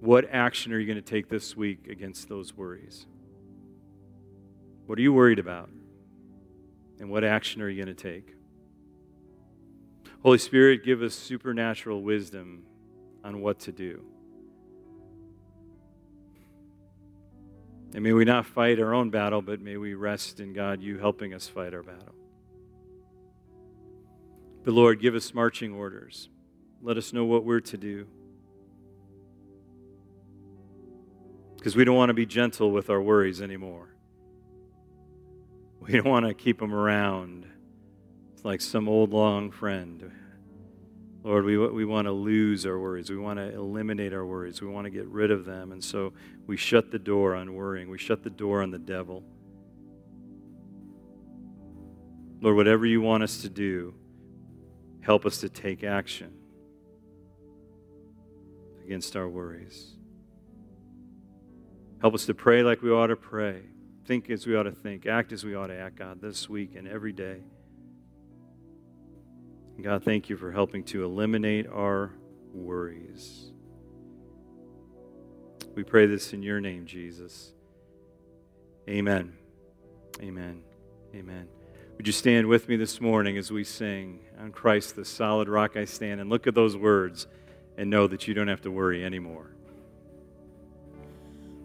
What 0.00 0.28
action 0.30 0.72
are 0.72 0.78
you 0.78 0.86
going 0.86 1.02
to 1.02 1.10
take 1.10 1.28
this 1.28 1.56
week 1.56 1.88
against 1.88 2.28
those 2.28 2.54
worries? 2.54 3.06
What 4.90 4.98
are 4.98 5.02
you 5.02 5.12
worried 5.12 5.38
about? 5.38 5.70
And 6.98 7.10
what 7.10 7.22
action 7.22 7.62
are 7.62 7.68
you 7.68 7.80
going 7.80 7.94
to 7.94 8.02
take? 8.02 8.34
Holy 10.24 10.36
Spirit, 10.36 10.82
give 10.82 11.00
us 11.00 11.14
supernatural 11.14 12.02
wisdom 12.02 12.64
on 13.22 13.40
what 13.40 13.60
to 13.60 13.70
do. 13.70 14.02
And 17.94 18.02
may 18.02 18.12
we 18.12 18.24
not 18.24 18.46
fight 18.46 18.80
our 18.80 18.92
own 18.92 19.10
battle, 19.10 19.40
but 19.40 19.60
may 19.60 19.76
we 19.76 19.94
rest 19.94 20.40
in 20.40 20.52
God, 20.52 20.82
you 20.82 20.98
helping 20.98 21.34
us 21.34 21.46
fight 21.46 21.72
our 21.72 21.84
battle. 21.84 22.16
But 24.64 24.74
Lord, 24.74 25.00
give 25.00 25.14
us 25.14 25.32
marching 25.32 25.72
orders. 25.72 26.28
Let 26.82 26.96
us 26.96 27.12
know 27.12 27.24
what 27.24 27.44
we're 27.44 27.60
to 27.60 27.76
do. 27.76 28.08
Because 31.58 31.76
we 31.76 31.84
don't 31.84 31.94
want 31.94 32.08
to 32.08 32.14
be 32.14 32.26
gentle 32.26 32.72
with 32.72 32.90
our 32.90 33.00
worries 33.00 33.40
anymore. 33.40 33.89
We 35.80 35.92
don't 35.92 36.08
want 36.08 36.26
to 36.26 36.34
keep 36.34 36.58
them 36.60 36.74
around. 36.74 37.46
It's 38.34 38.44
like 38.44 38.60
some 38.60 38.88
old 38.88 39.12
long 39.12 39.50
friend. 39.50 40.12
Lord, 41.22 41.44
we, 41.44 41.58
we 41.58 41.84
want 41.84 42.06
to 42.06 42.12
lose 42.12 42.64
our 42.64 42.78
worries. 42.78 43.10
We 43.10 43.18
want 43.18 43.38
to 43.38 43.54
eliminate 43.54 44.12
our 44.12 44.24
worries. 44.24 44.62
We 44.62 44.68
want 44.68 44.84
to 44.84 44.90
get 44.90 45.06
rid 45.06 45.30
of 45.30 45.44
them. 45.44 45.72
And 45.72 45.82
so 45.82 46.12
we 46.46 46.56
shut 46.56 46.90
the 46.90 46.98
door 46.98 47.34
on 47.34 47.54
worrying. 47.54 47.90
We 47.90 47.98
shut 47.98 48.22
the 48.22 48.30
door 48.30 48.62
on 48.62 48.70
the 48.70 48.78
devil. 48.78 49.22
Lord, 52.40 52.56
whatever 52.56 52.86
you 52.86 53.02
want 53.02 53.22
us 53.22 53.42
to 53.42 53.50
do, 53.50 53.94
help 55.02 55.26
us 55.26 55.38
to 55.38 55.50
take 55.50 55.84
action 55.84 56.32
against 58.82 59.14
our 59.14 59.28
worries. 59.28 59.92
Help 62.00 62.14
us 62.14 62.24
to 62.26 62.34
pray 62.34 62.62
like 62.62 62.80
we 62.80 62.90
ought 62.90 63.08
to 63.08 63.16
pray, 63.16 63.60
think 64.10 64.28
as 64.28 64.44
we 64.44 64.56
ought 64.56 64.64
to 64.64 64.72
think, 64.72 65.06
act 65.06 65.30
as 65.30 65.44
we 65.44 65.54
ought 65.54 65.68
to 65.68 65.78
act, 65.78 65.94
God, 65.94 66.20
this 66.20 66.48
week 66.48 66.74
and 66.74 66.88
every 66.88 67.12
day. 67.12 67.42
God, 69.80 70.02
thank 70.02 70.28
you 70.28 70.36
for 70.36 70.50
helping 70.50 70.82
to 70.86 71.04
eliminate 71.04 71.68
our 71.68 72.10
worries. 72.52 73.52
We 75.76 75.84
pray 75.84 76.06
this 76.06 76.32
in 76.32 76.42
your 76.42 76.60
name, 76.60 76.86
Jesus. 76.86 77.52
Amen. 78.88 79.32
Amen. 80.20 80.64
Amen. 81.14 81.46
Would 81.96 82.08
you 82.08 82.12
stand 82.12 82.48
with 82.48 82.68
me 82.68 82.74
this 82.74 83.00
morning 83.00 83.38
as 83.38 83.52
we 83.52 83.62
sing, 83.62 84.18
On 84.40 84.50
Christ, 84.50 84.96
the 84.96 85.04
solid 85.04 85.48
rock 85.48 85.76
I 85.76 85.84
stand, 85.84 86.20
and 86.20 86.28
look 86.28 86.48
at 86.48 86.56
those 86.56 86.76
words 86.76 87.28
and 87.78 87.88
know 87.88 88.08
that 88.08 88.26
you 88.26 88.34
don't 88.34 88.48
have 88.48 88.62
to 88.62 88.72
worry 88.72 89.04
anymore. 89.04 89.52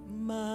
My 0.07 0.54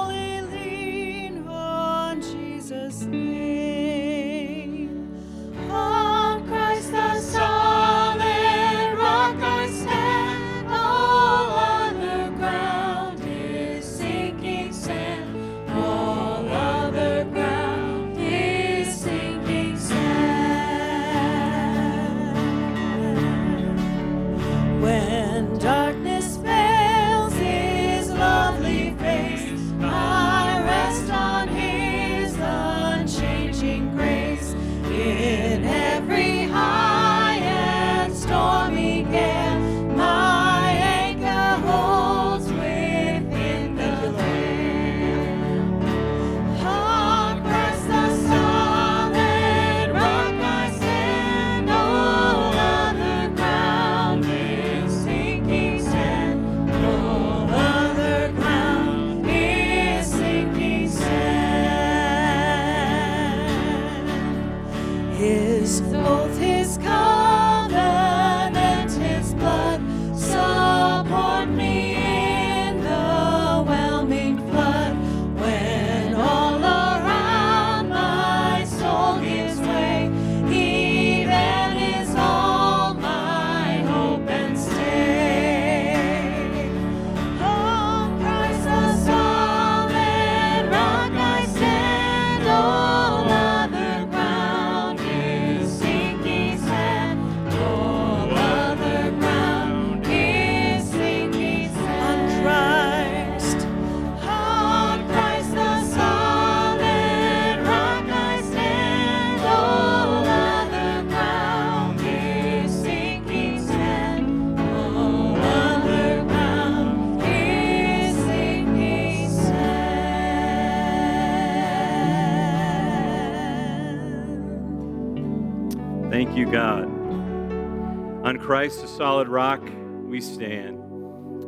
Christ, 128.51 128.83
a 128.83 128.87
solid 128.89 129.29
rock, 129.29 129.61
we 130.03 130.19
stand. 130.19 130.77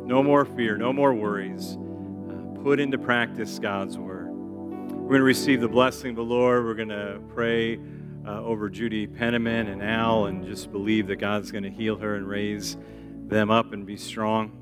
No 0.06 0.22
more 0.22 0.46
fear, 0.46 0.78
no 0.78 0.90
more 0.90 1.12
worries. 1.12 1.76
Uh, 1.76 2.62
put 2.62 2.80
into 2.80 2.96
practice 2.96 3.58
God's 3.58 3.98
word. 3.98 4.30
We're 4.30 5.10
going 5.10 5.18
to 5.18 5.22
receive 5.22 5.60
the 5.60 5.68
blessing 5.68 6.08
of 6.12 6.16
the 6.16 6.22
Lord. 6.22 6.64
We're 6.64 6.72
going 6.72 6.88
to 6.88 7.20
pray 7.34 7.78
uh, 8.26 8.40
over 8.42 8.70
Judy 8.70 9.06
Penniman 9.06 9.68
and 9.68 9.82
Al 9.82 10.24
and 10.24 10.46
just 10.46 10.72
believe 10.72 11.08
that 11.08 11.16
God's 11.16 11.50
going 11.50 11.64
to 11.64 11.70
heal 11.70 11.98
her 11.98 12.14
and 12.14 12.26
raise 12.26 12.78
them 13.26 13.50
up 13.50 13.74
and 13.74 13.84
be 13.84 13.98
strong. 13.98 14.52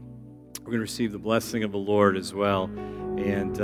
We're 0.62 0.72
going 0.72 0.78
to 0.78 0.80
receive 0.80 1.12
the 1.12 1.20
blessing 1.20 1.62
of 1.62 1.70
the 1.70 1.78
Lord 1.78 2.16
as 2.16 2.34
well. 2.34 2.64
And 2.64 3.56
uh, 3.56 3.60